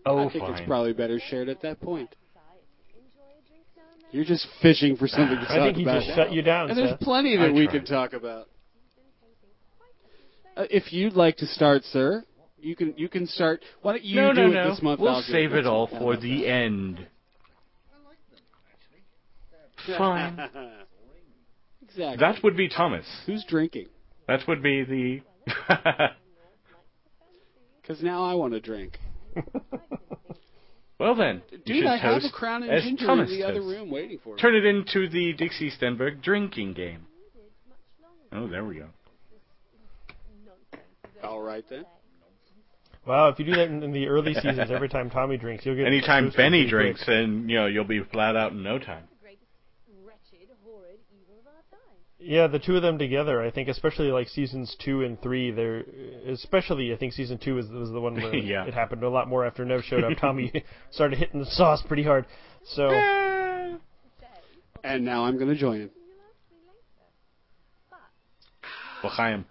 Oh, 0.06 0.18
I 0.20 0.32
think 0.32 0.44
fine. 0.46 0.54
it's 0.54 0.68
probably 0.68 0.94
better 0.94 1.20
shared 1.30 1.50
at 1.50 1.62
that 1.62 1.82
point. 1.82 2.10
Society. 2.10 2.64
Enjoy 2.96 3.22
a 3.22 3.48
drink 3.50 3.64
now 3.76 3.84
and 3.94 4.02
then. 4.02 4.10
You're 4.12 4.26
just 4.26 4.48
fishing 4.62 4.96
for 4.96 5.08
something 5.08 5.36
to 5.38 5.42
talk 5.46 5.50
about. 5.52 5.62
I 5.62 5.66
think 5.68 5.78
he 5.78 5.84
about. 5.84 6.02
just 6.04 6.16
shut 6.16 6.32
you 6.34 6.42
down, 6.42 6.70
and 6.70 6.78
there's 6.80 6.92
Seth. 6.92 7.00
plenty 7.02 7.36
that 7.38 7.50
I 7.50 7.52
we 7.52 7.66
tried. 7.66 7.76
can 7.78 7.86
talk 7.86 8.14
about. 8.14 8.48
Been 8.96 9.04
painting 9.22 9.56
quite 9.78 9.90
a 9.92 10.66
few 10.70 10.78
Uh, 10.78 10.84
if 10.86 10.94
you'd 10.94 11.14
like 11.14 11.38
to 11.38 11.46
start, 11.48 11.84
sir, 11.84 12.24
you 12.60 12.76
can 12.76 12.94
you 12.98 13.10
can 13.10 13.28
start. 13.28 13.62
Why 13.82 13.94
don't 13.94 14.04
you 14.04 14.16
no, 14.22 14.34
do 14.34 14.42
no, 14.42 14.48
it 14.48 14.54
no. 14.54 14.70
this 14.72 14.82
month? 14.82 15.00
we'll 15.02 15.16
I'll 15.16 15.22
save 15.22 15.52
next 15.52 15.62
it 15.62 15.68
all 15.68 15.88
month. 15.88 16.02
For 16.02 16.18
the 16.18 16.48
end. 16.48 17.08
Fine. 19.98 20.40
exactly. 21.82 22.18
That 22.20 22.44
would 22.44 22.56
be 22.56 22.70
Thomas. 22.70 23.06
Who's 23.26 23.44
drinking? 23.46 23.88
That 24.28 24.42
would 24.48 24.62
be 24.62 24.84
the. 24.84 25.22
Because 27.90 28.04
now 28.04 28.24
I 28.24 28.36
want 28.36 28.54
to 28.54 28.60
drink. 28.60 29.00
well 31.00 31.16
then, 31.16 31.42
you 31.50 31.58
Dude, 31.66 31.78
should 31.78 31.86
I 31.88 31.98
have 31.98 32.18
a 32.18 32.20
toast 32.20 32.34
crown 32.36 32.62
and 32.62 32.72
as 32.72 32.84
ginger 32.84 33.08
Thomas 33.08 33.32
in 33.32 33.38
the 33.40 33.44
other 33.44 33.62
room 33.62 33.90
waiting 33.90 34.20
for 34.24 34.36
me. 34.36 34.40
Turn 34.40 34.54
it 34.54 34.64
into 34.64 35.10
the 35.10 35.34
Dixie 35.34 35.72
Stenberg 35.72 36.22
drinking 36.22 36.74
game. 36.74 37.08
Needed 37.34 37.50
much 37.68 37.80
longer. 38.32 38.46
Oh, 38.46 38.48
there 38.48 38.64
we 38.64 38.76
go. 38.76 38.90
All 41.24 41.42
right 41.42 41.66
then. 41.68 41.84
Wow, 43.08 43.30
if 43.30 43.40
you 43.40 43.46
do 43.46 43.54
that 43.54 43.70
in, 43.70 43.82
in 43.82 43.92
the 43.92 44.06
early 44.06 44.36
seasons, 44.36 44.70
every 44.70 44.88
time 44.88 45.10
Tommy 45.10 45.38
drinks, 45.38 45.66
you'll 45.66 45.76
get 45.76 45.88
Anytime 45.88 46.26
toasted 46.26 46.38
Benny 46.38 46.70
drinks, 46.70 47.04
quick. 47.04 47.16
and 47.16 47.50
you 47.50 47.56
know 47.58 47.66
you'll 47.66 47.86
be 47.86 48.04
flat 48.04 48.36
out 48.36 48.52
in 48.52 48.62
no 48.62 48.78
time. 48.78 49.06
The 49.10 49.24
greatest 49.24 49.50
wretched, 50.06 50.48
horrid 50.64 51.00
evil 51.12 51.40
of 51.42 51.48
our 51.48 51.64
time. 51.72 51.98
Yeah, 52.22 52.48
the 52.48 52.60
two 52.60 52.76
of 52.76 52.82
them 52.82 52.98
together, 53.00 53.42
I 53.42 53.50
think, 53.50 53.70
especially 53.70 54.12
like 54.12 54.28
seasons 54.28 54.76
two 54.84 55.04
and 55.04 55.22
three, 55.22 55.52
they're 55.52 55.86
especially 56.28 56.94
I 56.94 56.98
think 56.98 57.14
season 57.14 57.38
two 57.38 57.56
was 57.56 57.70
was 57.70 57.92
the 57.92 58.02
one 58.02 58.16
where 58.16 58.36
Yeah. 58.36 58.66
it 58.66 58.74
happened 58.74 59.04
a 59.04 59.10
lot 59.10 59.30
more 59.30 59.46
after 59.46 59.64
Nev 59.64 59.84
showed 59.86 60.04
up. 60.04 60.18
Tommy 60.20 60.52
started 60.92 61.18
hitting 61.18 61.40
the 61.40 61.46
sauce 61.46 61.82
pretty 61.88 62.04
hard. 62.04 62.26
So 62.66 62.90
And 64.84 65.06
now 65.06 65.24
I'm 65.26 65.38
going 65.38 65.50
to 65.50 65.56
join 65.56 65.82
him. 65.82 65.90
you'll 65.96 66.20
ask 66.20 66.52
me 66.52 66.58
later. 66.68 67.98
But 69.02 69.08
L'chaim. 69.12 69.46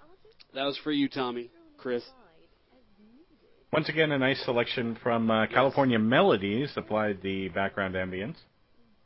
That 0.54 0.64
was 0.64 0.78
for 0.82 0.92
you, 0.92 1.08
Tommy. 1.08 1.50
Chris. 1.78 2.02
tried 2.02 2.78
as 2.78 2.84
needed. 2.98 3.26
Once 3.72 3.88
again, 3.88 4.12
a 4.12 4.18
nice 4.18 4.42
selection 4.44 4.96
from 5.02 5.30
uh, 5.30 5.46
California 5.46 5.98
Melodies 5.98 6.72
applied 6.76 7.22
the 7.22 7.48
background 7.48 7.94
ambience. 7.94 8.36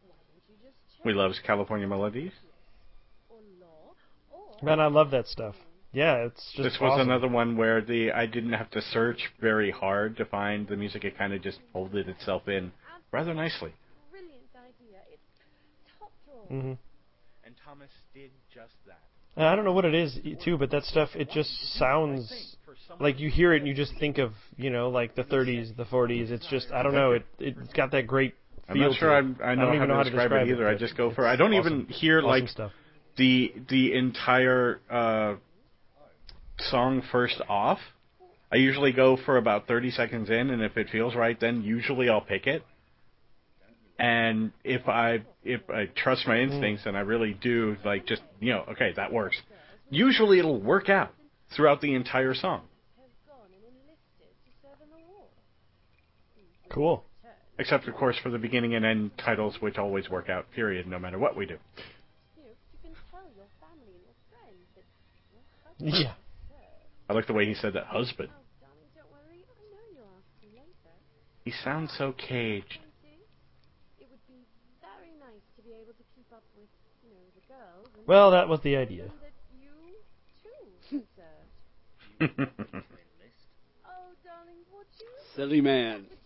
Why 0.02 0.14
don't 0.14 0.42
you 0.48 0.54
just 0.62 0.96
check 0.96 1.04
We 1.04 1.12
love 1.12 1.32
California 1.46 1.86
Melodies. 1.86 2.32
Or 4.62 4.66
law 4.66 4.72
or 4.72 4.76
man, 4.76 4.80
I 4.80 4.88
love 4.88 5.10
that 5.10 5.26
stuff. 5.26 5.54
Yeah, 5.92 6.24
it's 6.24 6.42
just 6.56 6.62
this 6.62 6.78
was 6.80 6.92
awesome. 6.92 7.10
another 7.10 7.28
one 7.28 7.56
where 7.56 7.82
the 7.82 8.12
I 8.12 8.26
didn't 8.26 8.54
have 8.54 8.70
to 8.70 8.80
search 8.80 9.30
very 9.40 9.70
hard 9.70 10.16
to 10.16 10.24
find 10.24 10.66
the 10.66 10.76
music. 10.76 11.04
It 11.04 11.18
kind 11.18 11.34
of 11.34 11.42
just 11.42 11.58
folded 11.72 12.08
itself 12.08 12.48
in 12.48 12.72
rather 13.12 13.34
nicely. 13.34 13.74
brilliant 14.10 14.42
idea. 14.56 15.00
It's 15.12 15.22
top 15.98 16.10
drawer. 16.24 16.46
hmm 16.46 16.72
And 17.44 17.54
Thomas 17.62 17.90
did 18.14 18.30
just 18.54 18.72
that. 18.86 19.00
I 19.36 19.54
don't 19.54 19.64
know 19.64 19.72
what 19.72 19.84
it 19.84 19.94
is 19.94 20.18
too, 20.44 20.56
but 20.58 20.70
that 20.70 20.84
stuff 20.84 21.10
it 21.14 21.30
just 21.30 21.50
sounds 21.78 22.56
like 23.00 23.18
you 23.18 23.30
hear 23.30 23.54
it 23.54 23.58
and 23.58 23.66
you 23.66 23.74
just 23.74 23.92
think 23.98 24.18
of 24.18 24.32
you 24.56 24.70
know 24.70 24.88
like 24.88 25.14
the 25.14 25.24
30s, 25.24 25.76
the 25.76 25.84
40s. 25.84 26.30
It's 26.30 26.46
just 26.48 26.70
I 26.72 26.82
don't 26.82 26.94
know. 26.94 27.12
It 27.12 27.26
it's 27.38 27.72
got 27.74 27.90
that 27.92 28.06
great 28.06 28.34
I'm 28.68 28.78
not 28.78 28.94
sure 28.94 29.08
to 29.10 29.14
it. 29.14 29.18
I'm, 29.18 29.38
I 29.42 29.54
know 29.54 29.66
don't 29.66 29.68
how, 29.70 29.74
even 29.74 29.80
to 29.80 29.86
know 29.88 29.94
how 29.94 30.02
to 30.02 30.10
describe, 30.10 30.30
describe 30.30 30.48
it 30.48 30.52
either. 30.52 30.68
I 30.68 30.74
just 30.74 30.96
go 30.96 31.12
for. 31.12 31.26
I 31.26 31.36
don't 31.36 31.52
awesome. 31.52 31.80
even 31.80 31.86
hear 31.88 32.18
Awesome 32.18 32.28
like 32.30 32.48
stuff. 32.48 32.72
The 33.16 33.52
the 33.68 33.94
entire 33.94 34.80
uh, 34.90 35.34
song 36.58 37.02
first 37.10 37.40
off. 37.48 37.78
I 38.50 38.56
usually 38.56 38.92
go 38.92 39.16
for 39.16 39.38
about 39.38 39.66
30 39.66 39.92
seconds 39.92 40.28
in, 40.28 40.50
and 40.50 40.62
if 40.62 40.76
it 40.76 40.88
feels 40.90 41.14
right, 41.14 41.38
then 41.40 41.62
usually 41.62 42.10
I'll 42.10 42.20
pick 42.20 42.46
it. 42.46 42.62
And 43.98 44.52
if 44.64 44.88
I 44.88 45.22
if 45.44 45.60
I 45.70 45.86
trust 45.94 46.26
my 46.26 46.40
instincts 46.40 46.84
and 46.86 46.96
I 46.96 47.00
really 47.00 47.34
do 47.34 47.76
like 47.84 48.06
just 48.06 48.22
you 48.40 48.52
know 48.52 48.64
okay 48.72 48.92
that 48.96 49.12
works, 49.12 49.40
usually 49.90 50.38
it'll 50.38 50.60
work 50.60 50.88
out 50.88 51.14
throughout 51.54 51.80
the 51.80 51.94
entire 51.94 52.34
song. 52.34 52.62
Have 52.96 53.06
gone 53.28 53.46
and 53.46 53.62
enlisted 53.62 54.34
to 54.44 54.50
serve 54.60 54.78
in 54.82 54.90
the 54.90 54.96
war. 55.06 55.28
Cool. 56.68 57.04
Except 57.58 57.86
of 57.86 57.94
course 57.94 58.16
for 58.22 58.30
the 58.30 58.38
beginning 58.38 58.74
and 58.74 58.84
end 58.84 59.12
titles, 59.18 59.56
which 59.60 59.78
always 59.78 60.10
work 60.10 60.28
out. 60.28 60.50
Period. 60.52 60.86
No 60.88 60.98
matter 60.98 61.18
what 61.18 61.36
we 61.36 61.46
do. 61.46 61.54
You 62.36 62.42
know, 62.42 62.48
you 62.72 62.78
can 62.82 62.92
tell 63.12 63.22
your 63.36 63.46
family 63.60 63.92
and 63.92 64.02
your 64.02 64.18
friends 64.32 64.66
that 64.74 64.82
your 65.30 65.42
husband 65.62 65.71
Yeah. 65.82 66.14
I 67.10 67.12
like 67.12 67.26
the 67.26 67.32
way 67.32 67.44
he 67.46 67.54
said 67.54 67.74
that 67.74 67.86
husband. 67.86 68.30
Oh, 68.30 68.46
darling, 68.62 68.86
don't 68.94 69.10
worry. 69.10 69.42
I 69.42 69.62
know 69.74 69.82
you'll 69.90 70.14
ask 70.14 70.30
me 70.40 70.54
later. 70.54 70.94
He 71.44 71.50
sounds 71.50 71.92
so 71.98 72.12
caged. 72.12 72.78
Don't 72.78 72.94
you? 73.02 73.18
It 73.98 74.06
would 74.08 74.22
be 74.30 74.46
very 74.80 75.10
nice 75.18 75.42
to 75.56 75.62
be 75.62 75.74
able 75.74 75.92
to 75.98 76.04
keep 76.14 76.30
up 76.32 76.44
with, 76.56 76.70
you 77.02 77.10
know, 77.10 77.26
the 77.34 77.42
girls. 77.50 77.88
And 77.98 78.06
Well, 78.06 78.30
that 78.30 78.48
was 78.48 78.60
the 78.62 78.76
idea. 78.76 79.10
and 79.10 79.18
that 79.26 79.34
you 79.58 79.74
too 80.88 81.02
served. 81.18 81.50
Oh, 83.84 84.14
darling, 84.22 84.62
would 84.70 84.86
you? 85.00 85.10
Silly 85.34 85.60
man. 85.60 86.06
would 86.08 86.22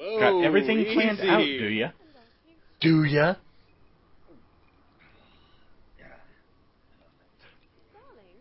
Whoa. 0.00 0.18
Got 0.18 0.44
everything 0.44 0.84
planned 0.94 1.20
out, 1.20 1.40
do 1.40 1.68
ya? 1.68 1.90
You 2.48 2.54
Do 2.80 3.04
ya? 3.04 3.34
darling, 7.92 8.40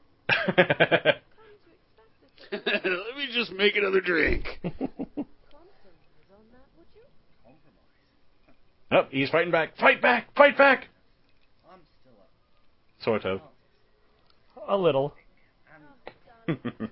come 1.36 1.52
to 1.65 1.72
expect 1.76 2.15
us 2.24 2.84
to 2.84 2.89
Let 2.89 3.17
me 3.17 3.28
just 3.34 3.52
make 3.52 3.76
another 3.76 4.00
drink. 4.02 4.45
compromise 4.62 4.86
on 6.32 6.45
that, 6.54 6.67
would 6.78 6.88
you? 6.95 7.04
oh, 8.91 9.04
he's 9.12 9.30
fighting 9.30 9.52
back. 9.52 9.78
Fight 9.78 10.02
back! 10.02 10.34
Fight 10.36 10.58
back! 10.58 10.88
I'm 11.69 11.80
still 12.02 12.13
up. 12.22 12.30
Sort 13.04 13.26
of. 13.26 13.41
A 14.67 14.78
little. 14.78 15.13
Oh, 16.50 16.56
darling, 16.56 16.89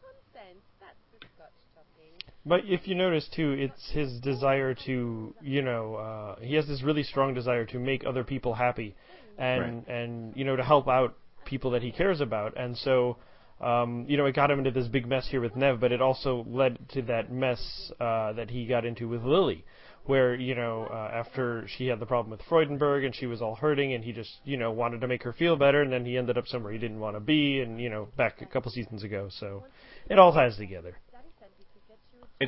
nonsense. 0.00 0.64
That's 0.80 0.96
the 1.12 1.18
Scotch 1.36 1.52
talking. 1.74 2.16
But 2.46 2.60
if 2.66 2.86
you 2.86 2.94
notice 2.94 3.26
too, 3.34 3.52
it's 3.52 3.90
his 3.90 4.20
desire 4.20 4.74
to, 4.86 5.34
you 5.40 5.62
know, 5.62 5.94
uh, 5.94 6.40
he 6.40 6.54
has 6.56 6.66
this 6.66 6.82
really 6.82 7.02
strong 7.02 7.32
desire 7.32 7.64
to 7.66 7.78
make 7.78 8.04
other 8.04 8.22
people 8.22 8.54
happy, 8.54 8.94
and 9.38 9.86
and 9.88 10.36
you 10.36 10.44
know 10.44 10.56
to 10.56 10.62
help 10.62 10.86
out 10.86 11.16
people 11.46 11.70
that 11.70 11.82
he 11.82 11.92
cares 11.92 12.20
about, 12.20 12.56
and 12.56 12.76
so. 12.76 13.16
Um, 13.60 14.04
you 14.08 14.16
know, 14.16 14.26
it 14.26 14.34
got 14.34 14.50
him 14.50 14.58
into 14.58 14.72
this 14.72 14.88
big 14.88 15.06
mess 15.06 15.28
here 15.30 15.40
with 15.40 15.54
Nev, 15.54 15.78
but 15.80 15.92
it 15.92 16.02
also 16.02 16.44
led 16.48 16.76
to 16.90 17.02
that 17.02 17.30
mess 17.32 17.92
uh, 18.00 18.32
that 18.32 18.50
he 18.50 18.66
got 18.66 18.84
into 18.84 19.08
with 19.08 19.22
Lily, 19.22 19.64
where 20.06 20.34
you 20.34 20.56
know 20.56 20.88
uh, 20.90 21.10
after 21.14 21.64
she 21.68 21.86
had 21.86 22.00
the 22.00 22.04
problem 22.04 22.32
with 22.32 22.40
Freudenberg 22.50 23.06
and 23.06 23.14
she 23.14 23.26
was 23.26 23.40
all 23.40 23.54
hurting, 23.54 23.94
and 23.94 24.04
he 24.04 24.12
just 24.12 24.32
you 24.44 24.56
know 24.56 24.72
wanted 24.72 25.00
to 25.02 25.08
make 25.08 25.22
her 25.22 25.32
feel 25.32 25.56
better, 25.56 25.82
and 25.82 25.92
then 25.92 26.04
he 26.04 26.18
ended 26.18 26.36
up 26.36 26.48
somewhere 26.48 26.72
he 26.72 26.78
didn't 26.78 26.98
want 26.98 27.16
to 27.16 27.20
be, 27.20 27.60
and 27.60 27.80
you 27.80 27.88
know 27.88 28.08
back 28.16 28.42
a 28.42 28.46
couple 28.46 28.72
seasons 28.72 29.04
ago. 29.04 29.28
So 29.30 29.64
it 30.10 30.18
all 30.18 30.32
ties 30.32 30.56
together. 30.56 30.96
Daddy 31.12 31.28
said 31.38 31.48
we 31.56 31.64
could 31.64 31.86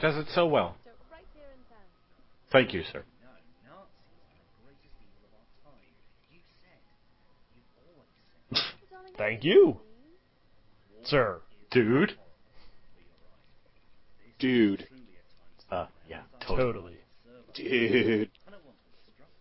get 0.00 0.04
you 0.04 0.08
a 0.08 0.20
It 0.20 0.22
does 0.22 0.28
it 0.28 0.32
so 0.34 0.46
well. 0.46 0.76
job 0.84 0.94
right 1.10 1.26
here 1.34 1.44
in 1.52 1.60
town. 1.68 1.86
Thank 2.52 2.72
you, 2.74 2.82
sir. 2.92 3.02
No, 3.22 3.28
Nazis 3.30 3.66
are 3.70 3.86
the 4.22 4.64
greatest 4.64 4.94
evil 5.00 5.24
of 5.26 5.32
our 5.36 5.48
time. 5.72 5.92
You 6.32 6.40
said 8.52 9.16
Thank 9.18 9.44
you, 9.44 9.80
sir. 11.04 11.40
Dude. 11.70 12.12
Dude. 14.38 14.86
Uh, 15.70 15.86
yeah, 16.08 16.20
totally. 16.46 16.62
Totally. 16.62 16.98
Dude. 17.54 18.30
I 18.46 18.50
don't 18.50 18.64
want 18.64 18.76
to 18.76 18.88
obstruct. 19.08 19.32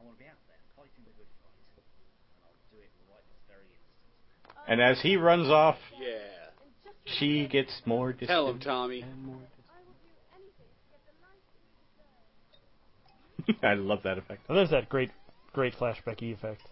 I 0.00 0.02
want 0.04 0.16
to 0.16 0.24
be 0.24 0.28
out 0.28 0.40
there 0.48 0.56
fighting 0.76 1.04
the 1.04 1.12
good 1.12 1.28
fight. 1.44 1.60
And 1.76 2.40
I'll 2.42 2.56
do 2.72 2.78
it 2.80 2.88
right 3.12 3.20
this 3.28 3.44
very 3.46 3.68
instant. 3.68 4.64
And 4.66 4.80
as 4.80 5.00
he 5.02 5.16
runs 5.16 5.48
off, 5.50 5.76
Yeah. 6.00 6.24
she 7.04 7.46
gets 7.46 7.82
more 7.84 8.12
distant. 8.12 8.30
Tell 8.30 8.48
him, 8.48 8.58
Tommy. 8.60 9.02
and 9.02 9.22
more 9.26 9.36
I 9.68 9.78
will 9.84 9.92
do 10.00 10.08
anything 10.40 10.72
to 10.72 10.84
get 10.90 11.04
the 11.04 11.12
life 11.20 11.44
you 11.52 11.68
deserve. 11.84 12.32
distant. 12.48 13.33
I 13.62 13.74
love 13.74 14.00
that 14.04 14.18
effect. 14.18 14.42
And 14.48 14.58
there's 14.58 14.70
that 14.70 14.88
great, 14.88 15.10
great 15.52 15.74
flashbacky 15.74 16.32
effect. 16.32 16.62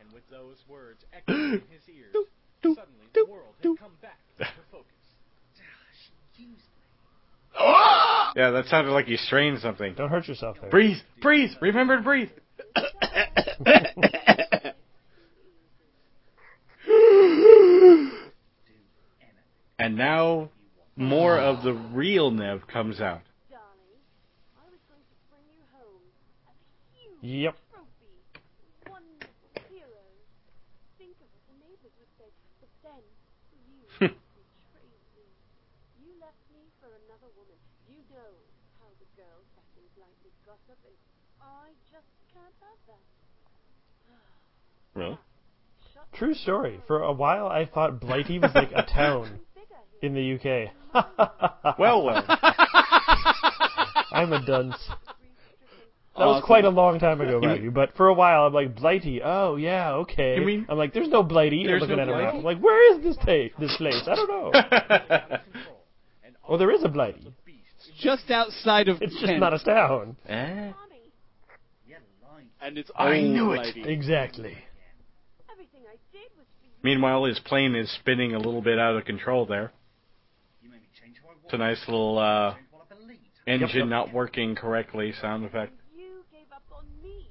And 0.00 0.12
with 0.12 0.28
those 0.30 0.56
words 0.68 1.04
echoing 1.12 1.52
in 1.52 1.62
his 1.70 1.88
ears, 1.88 2.12
suddenly 2.62 3.08
the 3.14 3.26
world 3.26 3.54
had 3.62 3.78
come 3.78 3.92
back 4.02 4.18
into 4.38 4.52
focus. 4.70 4.86
Yeah, 8.36 8.50
that 8.50 8.66
sounded 8.66 8.92
like 8.92 9.08
you 9.08 9.16
strained 9.16 9.58
something. 9.60 9.94
Don't 9.94 10.10
hurt 10.10 10.28
yourself 10.28 10.58
there. 10.60 10.68
Breathe, 10.70 10.98
breathe. 11.20 11.50
Remember 11.60 11.96
to 11.96 12.02
breathe. 12.02 12.28
and 19.78 19.96
now 19.96 20.50
more 20.96 21.38
of 21.38 21.62
the 21.62 21.72
real 21.72 22.30
Nev 22.30 22.66
comes 22.66 23.00
out. 23.00 23.22
Darling, 23.48 24.02
I 24.58 24.64
was 24.68 24.80
going 24.90 25.00
to 25.00 25.16
bring 25.30 25.46
you 25.54 25.62
home 25.72 26.02
a 26.44 26.52
huge 26.92 27.07
Yep. 27.20 27.54
trophy. 27.74 28.14
Wonderful 28.86 29.50
hero. 29.66 30.06
Think 30.98 31.18
of 31.18 31.28
what 31.34 31.44
the 31.50 31.56
neighbors 31.58 31.94
would 31.98 32.12
say. 32.14 32.30
But 32.62 32.70
then, 32.86 33.02
you 33.66 33.82
betrayed 33.98 35.02
me. 35.18 35.26
You 35.98 36.14
left 36.22 36.42
me 36.54 36.70
for 36.78 36.90
another 37.06 37.30
woman. 37.34 37.58
You 37.90 37.98
know 38.14 38.32
how 38.78 38.90
the 39.02 39.08
girls 39.18 39.46
back 39.58 39.66
in 39.74 39.86
Blighty 39.98 40.30
I 41.42 41.74
just 41.90 42.12
can't 42.32 42.54
have. 42.62 42.78
Really? 44.94 45.18
True 46.14 46.34
story. 46.34 46.80
For 46.86 47.02
a 47.02 47.12
while, 47.12 47.46
I 47.46 47.66
thought 47.66 48.00
Blighty 48.00 48.38
was 48.38 48.50
like 48.54 48.72
a 48.74 48.82
town 48.82 49.40
in 50.02 50.14
the 50.14 50.34
UK. 50.34 50.72
Well, 51.78 52.02
well. 52.02 52.24
I'm 54.10 54.32
a 54.32 54.44
dunce. 54.44 54.76
That 56.18 56.26
was 56.26 56.42
quite 56.44 56.64
a 56.64 56.68
long 56.70 56.98
time 56.98 57.20
ago, 57.20 57.40
You 57.40 57.48
mind 57.48 57.62
you. 57.64 57.70
But 57.70 57.96
for 57.96 58.08
a 58.08 58.14
while, 58.14 58.46
I'm 58.46 58.52
like 58.52 58.74
Blighty. 58.76 59.20
Oh 59.22 59.56
yeah, 59.56 59.92
okay. 59.92 60.36
You 60.38 60.44
mean- 60.46 60.66
I'm 60.68 60.76
like, 60.78 60.92
there's 60.92 61.08
no 61.08 61.22
Blighty. 61.22 61.60
I'm 61.62 61.66
There's 61.66 61.80
looking 61.82 61.96
no 61.96 62.02
at 62.02 62.08
a 62.08 62.12
map. 62.12 62.20
Blighty? 62.20 62.38
I'm 62.38 62.44
like, 62.44 62.58
where 62.60 62.96
is 62.96 63.02
this 63.02 63.16
ta- 63.16 63.54
this 63.60 63.76
place? 63.76 64.02
I 64.06 64.14
don't 64.14 64.28
know. 64.28 65.38
oh, 66.48 66.56
there 66.58 66.70
is 66.70 66.82
a 66.84 66.88
Blighty. 66.88 67.32
Just 68.00 68.30
outside 68.30 68.88
of 68.88 69.02
It's 69.02 69.12
just 69.14 69.26
Kent. 69.26 69.40
not 69.40 69.54
a 69.54 69.58
town. 69.58 70.16
eh? 70.28 70.36
Tommy, 70.72 70.72
Yeah, 71.88 71.96
lying. 72.22 72.46
And 72.60 72.78
it's 72.78 72.90
I 72.96 73.20
knew 73.20 73.52
it. 73.52 73.74
lady. 73.76 73.84
Exactly. 73.90 74.56
everything 75.50 75.80
I 75.88 75.96
did 76.12 76.28
was 76.36 76.46
for 76.60 76.64
you. 76.66 76.70
Meanwhile, 76.82 77.24
his 77.24 77.40
plane 77.40 77.74
is 77.74 77.90
spinning 77.92 78.34
a 78.34 78.38
little 78.38 78.62
bit 78.62 78.78
out 78.78 78.96
of 78.96 79.04
control 79.04 79.46
there. 79.46 79.72
You 80.62 80.70
made 80.70 80.80
me 80.82 80.88
change 81.00 81.16
who 81.20 81.28
I 81.28 81.32
was. 81.32 81.38
It's 81.44 81.54
a 81.54 81.58
nice 81.58 81.80
little 81.88 82.18
uh, 82.18 82.54
Change 82.54 82.66
what 82.70 82.86
engine 83.48 83.78
yep. 83.80 83.88
not 83.88 84.12
working 84.12 84.54
correctly 84.54 85.12
sound 85.20 85.44
effect. 85.44 85.72
You 85.96 86.22
gave 86.30 86.46
up 86.54 86.62
on 86.72 86.84
me. 87.02 87.26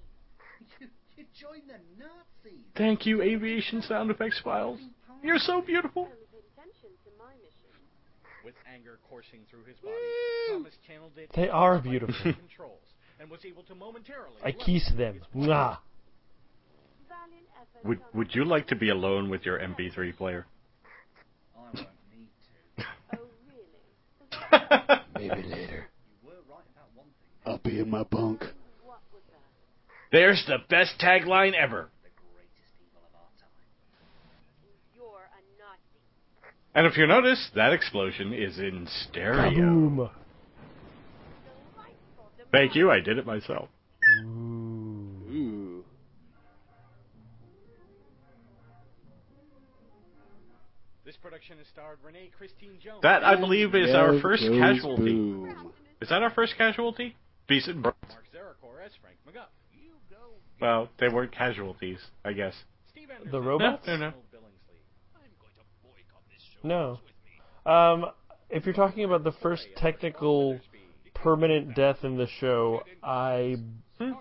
You, 0.81 0.87
you 1.15 1.23
joined 1.39 1.63
the 1.69 1.79
Nazis. 1.97 2.65
Thank 2.77 3.05
you, 3.05 3.21
aviation 3.21 3.81
sound 3.81 4.11
effects 4.11 4.39
files. 4.43 4.79
You're 5.23 5.39
so 5.39 5.61
beautiful. 5.61 6.03
Only 6.03 6.15
paid 6.31 6.43
attention 6.53 6.89
to 7.03 7.09
my 7.17 7.33
mission. 7.35 7.73
With 8.45 8.55
anger 8.71 8.99
coursing 9.09 9.39
through 9.49 9.63
his 9.65 9.77
body, 9.77 9.95
Thomas 10.49 10.73
channeled 10.87 11.11
it. 11.17 11.31
They 11.35 11.49
are 11.49 11.79
beautiful. 11.79 12.15
controls 12.23 12.79
and 13.19 13.29
was 13.29 13.39
able 13.45 13.63
to 13.63 13.75
momentarily. 13.75 14.37
I 14.43 14.51
kiss 14.51 14.89
them. 14.95 15.15
his 15.15 15.47
Mwah. 15.47 15.79
Would 17.83 17.99
Would 18.13 18.33
you 18.35 18.43
like 18.43 18.67
to 18.67 18.75
be 18.75 18.89
alone 18.89 19.29
with 19.29 19.45
your 19.45 19.59
MP3 19.59 20.15
player? 20.17 20.45
Oh, 21.55 21.61
I 21.61 21.63
won't 21.63 21.87
need 22.11 22.29
to. 22.77 22.85
Oh, 23.13 24.99
really? 25.19 25.29
Maybe 25.29 25.47
later. 25.47 25.87
You 26.23 26.29
were 26.29 26.33
right 26.49 26.65
about 26.73 26.89
one 26.95 27.05
thing. 27.05 27.45
I'll 27.45 27.59
be 27.59 27.79
in 27.79 27.89
my 27.89 28.03
bunk. 28.03 28.41
What 28.83 29.01
was 29.13 29.21
that? 29.29 29.41
There's 30.11 30.43
the 30.47 30.57
best 30.69 30.99
tagline 30.99 31.53
ever. 31.53 31.89
The 32.03 32.09
greatest 32.17 32.73
evil 32.81 33.03
of 33.05 33.13
our 33.15 33.29
time. 33.39 33.53
You're 34.95 35.29
a 35.29 35.41
Nazi. 35.61 36.01
And 36.77 36.85
if 36.85 36.95
you 36.95 37.07
notice, 37.07 37.49
that 37.55 37.73
explosion 37.73 38.31
is 38.33 38.59
in 38.59 38.87
stereo. 39.09 39.49
Kaboom. 39.49 40.09
Thank 42.51 42.75
you, 42.75 42.91
I 42.91 42.99
did 42.99 43.17
it 43.17 43.25
myself. 43.25 43.67
Ooh. 44.23 44.27
Ooh. 45.31 45.83
This 51.03 51.17
production 51.17 51.57
has 51.57 51.67
starred 51.67 51.97
Renee 52.05 52.29
Christine 52.37 52.77
Jones. 52.79 52.99
That, 53.01 53.23
I 53.23 53.35
believe, 53.35 53.73
is 53.73 53.95
our 53.95 54.19
first 54.19 54.43
casualty. 54.43 55.13
boom. 55.13 55.71
Is 55.99 56.09
that 56.09 56.21
our 56.21 56.29
first 56.29 56.55
casualty? 56.57 57.15
Decent. 57.47 57.81
bro- 57.81 57.93
Mark 58.09 58.25
Zarakor 58.31 58.85
as 58.85 58.91
Frank 59.01 59.17
McGuff. 59.27 59.47
You 59.73 59.93
go. 60.11 60.17
Well, 60.61 60.89
they 60.99 61.07
weren't 61.07 61.31
casualties, 61.31 61.99
I 62.23 62.33
guess. 62.33 62.53
The 63.31 63.41
robots? 63.41 63.87
No, 63.87 63.93
no, 63.93 63.99
no. 63.99 64.05
Arnold 64.07 64.23
Billingsley. 64.31 64.79
I'm 65.15 65.21
going 65.41 65.53
to 65.55 65.63
boycott 65.81 66.23
this 66.29 66.43
show. 66.53 66.56
No. 66.67 66.99
Um, 67.65 68.05
if 68.49 68.65
you're 68.65 68.75
talking 68.75 69.03
about 69.03 69.23
the 69.23 69.33
first 69.41 69.65
technical 69.77 70.59
permanent 71.13 71.75
death 71.75 71.97
in 72.03 72.17
the 72.17 72.27
show, 72.39 72.83
I 73.03 73.57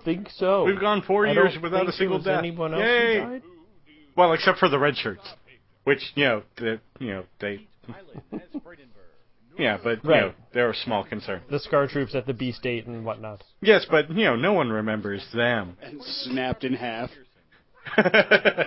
think 0.04 0.28
so. 0.36 0.64
We've 0.64 0.80
gone 0.80 1.02
four 1.02 1.26
I 1.26 1.32
years 1.32 1.56
without 1.62 1.88
a 1.88 1.92
single 1.92 2.20
death. 2.20 2.38
Anyone 2.38 2.74
else 2.74 2.82
Yay! 2.82 3.20
who 3.20 3.30
died? 3.30 3.42
Well, 4.16 4.32
except 4.32 4.58
for 4.58 4.68
the 4.68 4.78
red 4.78 4.96
shirts, 4.96 5.28
which 5.84 6.00
you 6.14 6.24
know, 6.24 6.42
the, 6.56 6.80
you 6.98 7.08
know, 7.08 7.24
they, 7.40 7.66
Pilot 7.86 8.22
as 8.32 8.40
Bradenberg. 8.62 9.58
yeah, 9.58 9.78
but 9.82 10.02
you 10.02 10.10
know, 10.10 10.32
they're 10.52 10.70
a 10.70 10.74
small 10.74 11.04
concern. 11.04 11.42
The 11.50 11.60
Scar 11.60 11.86
troops 11.86 12.14
at 12.14 12.26
the 12.26 12.32
B 12.32 12.50
State 12.52 12.86
and 12.86 13.04
whatnot. 13.04 13.44
Yes, 13.60 13.86
but 13.90 14.10
you 14.10 14.24
know, 14.24 14.36
no 14.36 14.54
one 14.54 14.70
remembers 14.70 15.24
them. 15.34 15.76
And 15.82 16.02
snapped 16.02 16.64
in 16.64 16.72
half. 16.72 17.10
Maybe 17.96 18.08
I 18.10 18.66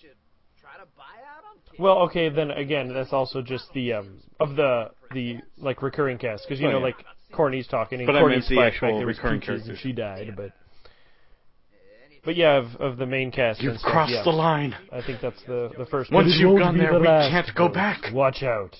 should 0.00 0.16
try 0.60 0.76
to 0.78 0.86
buy 0.96 1.16
out 1.26 1.44
on 1.50 1.56
King. 1.64 1.65
Well, 1.78 1.98
okay, 2.04 2.28
then 2.28 2.50
again, 2.50 2.92
that's 2.92 3.12
also 3.12 3.42
just 3.42 3.72
the 3.74 3.92
um 3.94 4.20
of 4.40 4.56
the 4.56 4.90
the 5.12 5.38
like 5.58 5.82
recurring 5.82 6.18
cast 6.18 6.44
because 6.46 6.60
you 6.60 6.68
Oh, 6.68 6.72
know 6.72 6.78
yeah. 6.78 6.84
like 6.84 6.96
Corny's 7.32 7.66
talking 7.66 7.98
and 8.00 8.06
But 8.06 8.16
I 8.16 8.20
meant 8.20 8.24
Corny's 8.30 8.48
the 8.48 8.54
flashback 8.56 8.66
actual 8.72 8.98
there 8.98 9.06
was 9.06 9.16
recurring 9.18 9.40
Peaches 9.40 9.54
and 9.54 9.64
characters. 9.78 9.80
she 9.82 9.92
died, 9.92 10.34
but 10.36 10.52
but 12.24 12.34
yeah, 12.36 12.56
of, 12.56 12.74
of 12.80 12.96
the 12.98 13.06
main 13.06 13.30
cast. 13.30 13.60
You've 13.62 13.72
and 13.72 13.80
stuff, 13.80 13.92
crossed 13.92 14.12
yeah. 14.12 14.22
the 14.24 14.30
line. 14.30 14.74
I 14.92 15.00
think 15.02 15.20
that's 15.20 15.40
the 15.46 15.70
the 15.78 15.86
first. 15.86 16.10
Once 16.10 16.26
But 16.26 16.30
it 16.34 16.40
you've 16.40 16.48
won't 16.50 16.60
gone 16.62 16.74
be 16.74 16.80
there, 16.80 16.92
the 16.92 17.00
we 17.00 17.06
last, 17.06 17.30
can't 17.30 17.56
go 17.56 17.66
folks. 17.66 17.74
back. 17.76 18.12
Watch 18.12 18.42
out. 18.42 18.76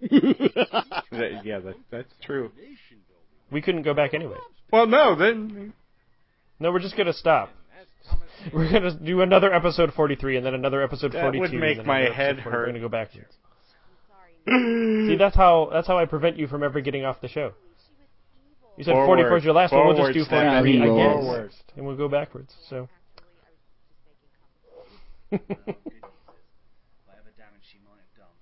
That- 1.12 1.42
yeah, 1.44 1.58
that, 1.60 1.74
that's 1.90 2.12
true. 2.22 2.50
We 3.50 3.60
couldn't 3.62 3.82
go 3.82 3.94
back 3.94 4.14
anyway. 4.14 4.36
Well, 4.72 4.86
no, 4.86 5.14
then 5.14 5.72
No, 6.58 6.72
we're 6.72 6.80
just 6.80 6.96
gonna 6.96 7.12
stop. 7.12 7.50
As 8.02 8.06
Thomas 8.10 8.28
We're 8.52 8.70
gonna 8.72 8.94
do 8.98 9.20
another 9.22 9.52
episode 9.52 9.92
43 9.94 10.36
and 10.38 10.46
then 10.46 10.54
another 10.54 10.82
episode 10.82 11.12
42. 11.12 11.16
That 11.18 11.22
42. 11.22 11.40
would 11.40 11.50
and 11.52 11.60
make 11.60 11.76
then 11.78 11.86
my 11.86 12.00
head 12.00 12.38
episode 12.38 12.42
40. 12.42 12.56
We're 12.56 12.66
gonna 12.66 12.80
go 12.80 12.88
back 12.88 13.10
Sorry. 13.12 15.08
See, 15.08 15.16
that's 15.16 15.36
how 15.36 15.68
that's 15.72 15.86
how 15.86 15.98
I 15.98 16.04
prevent 16.06 16.36
you 16.38 16.46
from 16.48 16.62
ever 16.62 16.80
getting 16.80 17.04
off 17.04 17.20
the 17.20 17.28
show. 17.28 17.52
You 18.76 18.84
said 18.84 18.92
Forward. 18.92 19.18
44 19.18 19.36
is 19.38 19.44
your 19.44 19.54
last 19.54 19.72
one. 19.72 19.86
We'll 19.86 19.96
just 19.96 20.14
do 20.14 20.24
Forward, 20.24 20.48
43 20.62 20.76
again, 20.80 21.12
Forward. 21.12 21.50
and 21.76 21.86
we'll 21.86 21.96
go 21.96 22.08
backwards. 22.08 22.54
So. 22.70 22.88
Whatever 25.28 25.52
damage 27.36 27.64
she 27.70 27.78
might 27.78 28.00
have 28.00 28.16
done. 28.16 28.34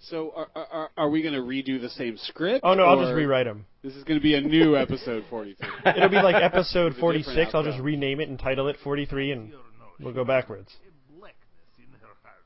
So 0.00 0.32
are, 0.36 0.48
are- 0.54 0.66
are, 0.70 0.90
are 0.96 1.10
we 1.10 1.22
going 1.22 1.34
to 1.34 1.40
redo 1.40 1.80
the 1.80 1.90
same 1.90 2.16
script? 2.18 2.60
Oh 2.62 2.74
no, 2.74 2.84
I'll 2.84 3.00
just 3.00 3.14
rewrite 3.14 3.46
them. 3.46 3.66
This 3.84 3.94
is 3.96 4.04
going 4.04 4.18
to 4.18 4.22
be 4.22 4.34
a 4.34 4.40
new 4.40 4.76
episode 4.78 5.24
43. 5.28 5.68
It'll 5.96 6.08
be 6.08 6.16
like 6.16 6.36
episode 6.42 6.94
46. 6.98 7.50
I'll 7.52 7.62
just 7.62 7.78
rename 7.80 8.18
it 8.18 8.30
and 8.30 8.38
title 8.38 8.66
it 8.68 8.76
43, 8.82 9.32
and 9.32 9.52
we'll 10.00 10.14
go 10.14 10.24
backwards. 10.24 10.72
A 10.88 11.18
blackness 11.18 11.36
in 11.78 11.84
her 12.00 12.08
heart. 12.22 12.40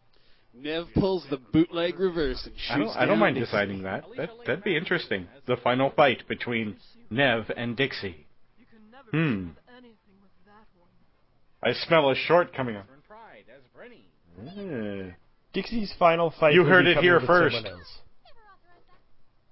Nev 0.53 0.87
pulls 1.01 1.25
the 1.31 1.37
bootleg 1.37 2.01
reverse 2.01 2.43
and 2.45 2.55
shoots 2.57 2.71
I 2.75 2.79
don't, 2.79 2.97
I 2.97 3.07
don't 3.07 3.19
mind 3.21 3.37
Dixie. 3.37 3.47
deciding 3.53 3.83
that. 3.85 4.05
that. 4.17 4.31
That'd 4.47 4.65
be 4.65 4.77
interesting. 4.77 5.29
The 5.47 5.57
final 5.59 5.91
fight 5.95 6.27
between 6.29 6.77
Nev 7.09 7.45
and 7.57 7.77
Dixie. 7.77 8.27
You 8.59 8.65
can 8.69 8.91
never 8.91 9.11
Hmm. 9.13 9.51
achieve 9.51 9.57
anything 9.77 10.19
with 10.21 10.47
that 10.47 10.67
one. 10.77 11.71
I 11.71 11.73
smell 11.87 12.11
a 12.11 12.17
short 12.17 12.53
coming 12.53 12.75
up. 12.75 12.87
Catherine 12.89 13.03
Pride 13.07 13.45
as 13.55 13.63
Brenny. 13.79 15.09
Eh. 15.09 15.13
Dixie's 15.53 15.95
final 16.01 16.31
fight. 16.33 16.53
You 16.55 16.65
heard 16.65 16.87
it 16.89 16.97
here 16.99 17.21
first. 17.21 17.55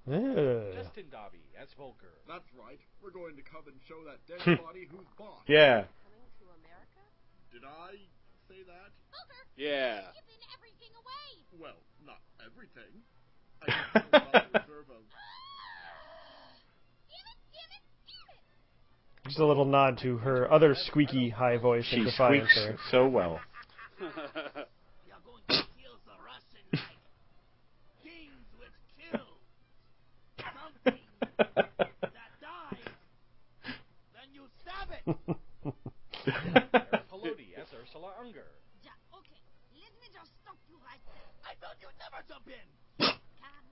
Yeah. 0.09 0.19
Justin 0.83 1.05
Dobby 1.11 1.11
as 1.11 1.11
Volker. 1.11 1.36
That's 2.27 2.47
right. 2.59 2.79
We're 3.01 3.11
going 3.15 3.35
to 3.37 3.41
come 3.43 3.63
and 3.67 3.75
show 3.87 4.03
that 4.03 4.19
Hmm. 4.43 4.51
dead 4.51 4.61
body 4.63 4.87
who's 4.91 5.07
boss. 5.17 5.41
Yeah. 5.47 5.87
Coming 6.03 6.27
to 6.39 6.45
America? 6.59 7.01
Did 7.51 7.63
I 7.63 7.95
say 8.51 8.63
that? 8.67 8.91
Walter, 9.15 9.41
Yeah. 9.55 10.11
you've 10.11 10.43
everything 10.53 10.91
away. 10.95 11.45
Well, 11.57 11.79
not 12.05 12.19
everything. 12.45 13.03
I 13.61 13.65
just 13.65 13.95
know 13.95 14.19
about 14.19 14.51
the 14.51 14.59
reserve 14.59 14.89
of 14.91 15.03
Damn 17.07 17.25
it, 17.31 17.39
damn 17.55 17.71
it, 17.71 17.83
damn 18.05 18.29
it. 18.35 18.41
Just 19.25 19.39
a 19.39 19.45
little 19.45 19.65
nod 19.65 19.97
to 20.03 20.17
her 20.17 20.51
other 20.51 20.75
squeaky 20.75 21.29
high 21.29 21.57
voice 21.57 21.85
She 21.85 21.97
in 21.97 22.03
defiance 22.05 22.49
squeaks 22.51 22.55
there. 22.55 22.77
so 22.91 23.07
well. 23.07 23.39
You're 23.99 24.11
going 24.11 25.43
to 25.47 25.63
kill 25.79 25.97
the 26.05 26.17
Russian 26.21 26.67
like 26.71 27.01
kings 28.03 28.47
with 28.59 28.75
kills. 28.99 29.41
Something 30.37 31.01
that 31.35 32.31
dies. 32.39 32.85
Then 34.13 34.29
you 34.33 34.43
stab 34.61 34.89
it. 34.93 35.03
Pelodi 37.09 37.55
as 37.57 37.67
Ursula 37.73 38.13
Unger. 38.21 38.45
Ja, 38.83 38.91
okay, 39.17 39.41
let 39.81 39.91
me 39.99 40.07
just 40.13 40.31
stop 40.43 40.57
you 40.69 40.77
right 40.85 41.01
there. 41.09 41.25
I 41.43 41.55
thought 41.59 41.75
you'd 41.81 41.97
never 41.97 42.21
jump 42.29 42.45
in. 42.47 42.67
Can 42.99 43.63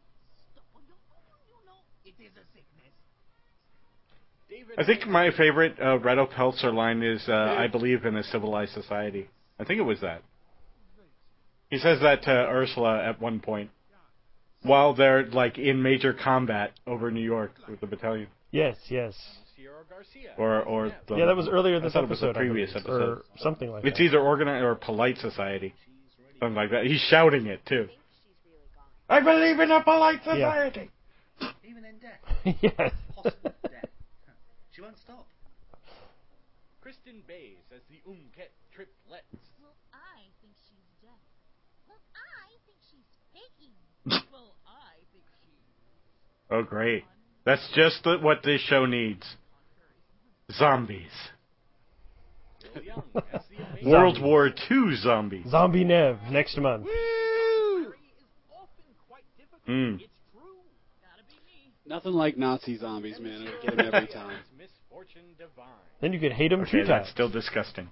stop 0.51 0.65
on 0.75 0.83
your 0.87 0.97
own, 1.13 1.37
you 1.51 1.59
know. 1.67 1.83
It 2.03 2.15
is 2.19 2.33
a 2.35 2.45
sickness. 2.55 2.95
David 4.49 4.77
I 4.77 4.83
think 5.05 5.13
my 5.13 5.31
favorite 5.37 5.75
uh, 5.79 5.97
Redo 5.99 6.29
Peltzer 6.29 6.71
line 6.71 7.01
is 7.03 7.23
uh, 7.27 7.33
"I 7.33 7.67
believe 7.67 8.05
in 8.05 8.15
a 8.15 8.23
civilized 8.23 8.73
society." 8.73 9.29
I 9.59 9.63
think 9.63 9.79
it 9.79 9.83
was 9.83 10.01
that. 10.01 10.21
He 11.69 11.77
says 11.77 11.99
that 12.01 12.23
to 12.23 12.31
Ursula 12.31 13.03
at 13.03 13.19
one 13.21 13.39
point 13.39 13.69
while 14.63 14.93
they're 14.93 15.25
like 15.27 15.57
in 15.57 15.81
major 15.81 16.13
combat 16.13 16.71
over 16.87 17.11
New 17.11 17.21
York 17.21 17.51
with 17.69 17.79
the 17.81 17.87
battalion, 17.87 18.27
Yes, 18.51 18.77
yes. 18.89 19.13
Sierra 19.55 19.83
Garcia. 19.89 20.31
or 20.37 20.61
or 20.63 20.91
the, 21.07 21.15
Yeah, 21.15 21.25
that 21.25 21.35
was 21.35 21.47
earlier 21.47 21.77
I 21.77 21.79
this 21.79 21.93
thought 21.93 22.03
it 22.03 22.09
was 22.09 22.19
episode. 22.19 22.35
the 22.35 22.39
previous 22.39 22.71
believe, 22.73 22.85
episode. 22.85 23.09
or 23.09 23.21
something 23.37 23.69
like 23.71 23.83
It's 23.85 23.97
that. 23.97 24.03
It's 24.03 24.13
either 24.13 24.19
organized 24.23 24.63
or 24.63 24.75
polite 24.75 25.17
society, 25.19 25.73
something 26.39 26.55
like 26.55 26.71
that. 26.71 26.85
He's 26.85 27.01
shouting 27.09 27.45
it 27.47 27.61
too. 27.65 27.87
I 29.09 29.19
believe 29.21 29.59
in 29.59 29.71
a 29.71 29.83
polite 29.83 30.21
Yeah. 30.25 30.33
society. 30.33 30.89
Even 31.69 31.83
in 31.85 31.95
death. 31.99 32.55
yes. 32.61 32.91
Possible 34.75 34.75
death. 34.75 34.75
She 34.75 34.81
won't 34.81 34.97
stop. 34.99 35.27
Kristen 36.81 37.23
Bays 37.27 37.57
as 37.73 37.81
the 37.89 38.01
Umket 38.07 38.53
triplets. 38.73 39.25
Well, 39.61 39.73
I 39.93 40.21
think 40.41 40.53
she's 40.69 40.85
dead. 41.01 41.09
Well, 41.87 41.97
I 42.13 42.53
think 42.65 42.77
she's 42.91 43.09
faking. 43.33 43.73
Well, 44.31 44.53
I 44.67 45.01
think 45.11 45.23
she. 45.41 45.51
Oh, 46.51 46.63
great! 46.63 47.05
That's 47.45 47.67
just 47.73 48.03
the, 48.03 48.17
what 48.21 48.43
this 48.43 48.61
show 48.61 48.85
needs. 48.85 49.25
Zombies. 50.51 51.11
Bill 52.73 52.83
Young 52.83 53.03
as 53.33 53.41
the 53.49 53.63
amazing 53.63 53.91
World 53.91 54.21
War 54.21 54.47
II 54.69 54.95
zombies. 54.97 55.47
Zombie 55.49 55.83
Nev 55.83 56.17
next 56.29 56.57
month. 56.57 56.85
Harry 56.85 57.85
is 57.85 58.25
often 58.51 58.85
quite 59.07 59.23
difficult. 59.37 59.67
Mm. 59.67 59.95
It's 60.01 60.13
true. 60.33 60.61
Gotta 61.01 61.23
be 61.29 61.39
me. 61.45 61.73
Nothing 61.87 62.13
like 62.13 62.37
Nazi 62.37 62.77
zombies, 62.77 63.19
man. 63.19 63.43
It'll 63.47 63.61
get 63.61 63.73
him 63.85 63.93
every 63.93 64.07
time. 64.07 64.37
Misfortune 64.57 65.21
Divine. 65.37 65.65
Then 66.01 66.13
you 66.13 66.19
could 66.19 66.31
hate 66.31 66.49
them 66.49 66.61
Okay, 66.61 66.71
two 66.71 66.77
that's 66.79 66.89
times. 67.05 67.09
still 67.09 67.29
disgusting. 67.29 67.89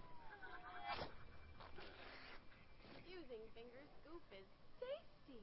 Using 3.07 3.21
finger 3.53 3.83
scoop 4.01 4.21
is 4.31 4.45
tasty. 4.79 5.39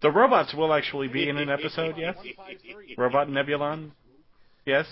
The 0.00 0.10
robots 0.10 0.54
will 0.54 0.72
actually 0.72 1.08
be 1.08 1.28
in 1.28 1.36
an 1.36 1.50
episode, 1.50 1.96
yes? 1.98 2.16
Robot 2.96 3.28
Nebulon? 3.28 3.90
Yes? 4.64 4.86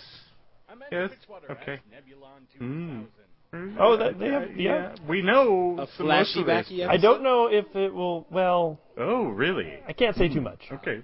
Yes, 0.92 1.10
okay. 1.50 1.74
as 1.74 1.80
Nebulon. 2.04 2.40
2000. 2.58 3.06
Hmm. 3.50 3.76
Oh, 3.80 3.96
that- 3.96 4.18
they 4.18 4.28
have- 4.28 4.54
yeah. 4.58 4.94
We 5.08 5.22
know 5.22 5.78
A 5.80 5.86
some 5.96 6.06
most 6.08 6.34
flashy 6.34 6.40
of 6.40 6.46
this. 6.46 6.88
I 6.90 6.98
don't 6.98 7.22
know 7.22 7.46
if 7.46 7.74
it 7.74 7.94
will. 7.94 8.26
Well, 8.30 8.78
Oh, 8.98 9.24
really? 9.28 9.72
I 9.88 9.94
can't 9.94 10.14
say 10.16 10.28
too 10.28 10.42
much. 10.42 10.60
Okay. 10.70 11.02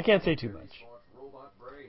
I 0.00 0.02
can't 0.02 0.24
say 0.24 0.34
too 0.34 0.48
much. 0.48 0.70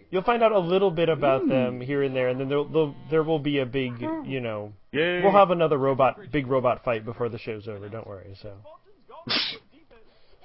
You'll 0.10 0.24
find 0.24 0.44
out 0.44 0.52
a 0.52 0.60
little 0.60 0.92
bit 0.92 1.08
about 1.08 1.48
them 1.48 1.80
here 1.80 2.04
and 2.04 2.14
there, 2.14 2.28
and 2.28 2.38
then 2.38 2.50
there'll, 2.50 2.94
there'll, 3.10 3.40
be 3.40 3.60
a 3.60 3.66
big, 3.66 3.94
you 4.26 4.42
know, 4.42 4.74
Yay. 4.92 5.22
we'll 5.22 5.32
have 5.32 5.52
another 5.52 5.78
robot, 5.78 6.20
big 6.30 6.48
robot 6.48 6.84
fight 6.84 7.06
before 7.06 7.30
the 7.30 7.38
show's 7.38 7.70
over. 7.70 7.88
Don't 7.88 8.06
worry. 8.06 8.36
So, 8.42 8.50
In 8.50 9.32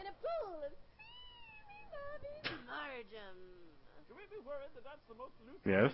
a 0.06 0.14
pool 0.22 0.62
of 0.62 0.70
steamy 0.94 1.90
loving 1.90 2.54
margin. 2.68 3.34
Yes. 5.64 5.90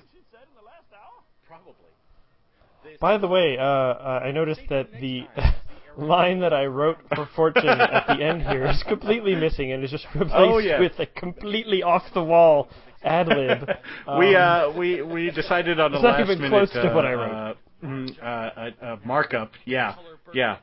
By 3.01 3.17
the 3.17 3.29
way, 3.29 3.57
uh, 3.57 3.63
uh, 3.63 4.21
I 4.23 4.31
noticed 4.33 4.61
that 4.69 4.93
the 5.01 5.25
line 5.97 6.41
that 6.41 6.53
I 6.53 6.67
wrote 6.67 6.99
for 7.15 7.27
Fortune 7.37 7.67
at 7.69 8.07
the 8.07 8.23
end 8.23 8.43
here 8.43 8.67
is 8.67 8.83
completely 8.85 9.35
missing 9.35 9.73
and 9.73 9.83
is 9.85 9.91
just 9.91 10.07
replaced 10.15 10.35
Oh, 10.35 10.59
yeah. 10.59 10.81
with 10.81 10.99
a 10.99 11.07
completely 11.07 11.83
off 11.83 12.03
the 12.15 12.23
wall 12.23 12.69
ad 13.03 13.27
lib. 13.29 13.69
we 14.19 14.35
Um, 14.37 14.71
uh 14.73 14.79
we 14.79 15.03
we 15.03 15.31
decided 15.31 15.81
on 15.81 15.93
a 15.93 15.97
It's 15.97 16.03
not 16.03 16.19
last 16.21 16.31
even 16.31 16.41
minute 16.43 16.51
close 16.51 16.71
to 16.73 16.91
uh, 16.91 16.95
what 16.95 17.05
I 17.05 17.13
wrote. 17.15 17.33
Uh, 17.33 17.55
mm, 17.85 18.23
uh, 18.23 18.25
uh, 18.25 18.71
uh, 18.81 18.97
markup. 19.05 19.53
Yeah, 19.65 19.97
yeah, 20.33 20.59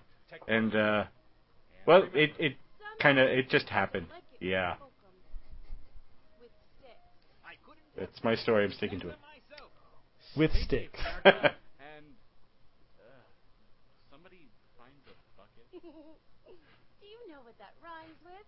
and 0.47 0.75
uh, 0.75 1.03
well, 1.85 2.07
it 2.13 2.31
it 2.39 2.55
kind 3.01 3.19
of 3.19 3.27
it 3.29 3.49
just 3.49 3.67
happened. 3.69 4.07
Yeah, 4.39 4.75
poke 4.79 4.91
'em 5.03 5.11
with 6.39 6.51
sticks. 6.79 6.95
I 7.45 7.53
couldn't 7.65 8.07
it's 8.09 8.23
my 8.23 8.35
story. 8.35 8.63
I'm 8.63 8.71
sticking 8.71 8.99
to 9.01 9.09
it. 9.09 9.17
with 10.37 10.51
sticks. 10.53 10.99
and 11.25 11.35
uh, 13.03 13.03
somebody 14.09 14.47
finds 14.77 15.03
a 15.07 15.15
bucket. 15.35 15.67
Do 15.71 17.05
you 17.07 17.19
know 17.27 17.41
what 17.43 17.57
that 17.59 17.73
rhymes 17.83 18.15
with? 18.23 18.47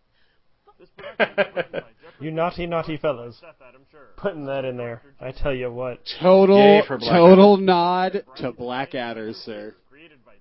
You 2.19 2.29
naughty, 2.29 2.67
naughty 2.67 2.97
fellas. 2.97 3.41
Putting 4.17 4.45
that 4.45 4.63
in 4.63 4.77
there. 4.77 5.01
I 5.19 5.32
tell 5.32 5.53
you 5.53 5.71
what. 5.71 5.99
Total, 6.19 6.57
Yay 6.57 6.84
for 6.86 6.99
Black 6.99 7.11
total 7.11 7.57
nod 7.57 8.23
to 8.38 8.51
Blackadder, 8.51 9.34
sir. 9.34 9.73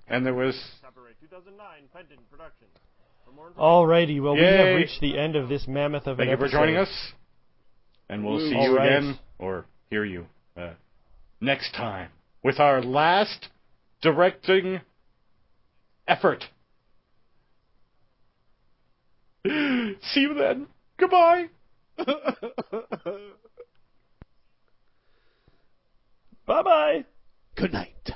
And 0.06 0.26
there 0.26 0.34
was 0.34 0.60
Alrighty, 3.58 4.20
well, 4.22 4.34
we 4.34 4.42
have 4.42 4.76
reached 4.76 5.00
the 5.00 5.18
end 5.18 5.36
of 5.36 5.48
this 5.48 5.66
mammoth 5.66 6.06
of 6.06 6.18
thank 6.18 6.30
an 6.30 6.38
you 6.38 6.46
for 6.46 6.50
joining 6.50 6.76
us, 6.76 7.12
and 8.08 8.24
we'll 8.24 8.38
see 8.38 8.54
All 8.54 8.70
you 8.70 8.76
right. 8.76 8.86
again 8.86 9.18
or 9.38 9.66
hear 9.88 10.04
you 10.04 10.26
uh, 10.56 10.70
next 11.40 11.72
time 11.72 12.10
with 12.42 12.58
our 12.58 12.82
last 12.82 13.48
directing 14.02 14.80
effort. 16.08 16.44
See 19.44 20.20
you 20.20 20.34
then. 20.34 20.66
Goodbye. 20.98 21.46
Bye 26.46 26.62
bye. 26.62 27.04
Good 27.56 27.72
night. 27.72 28.10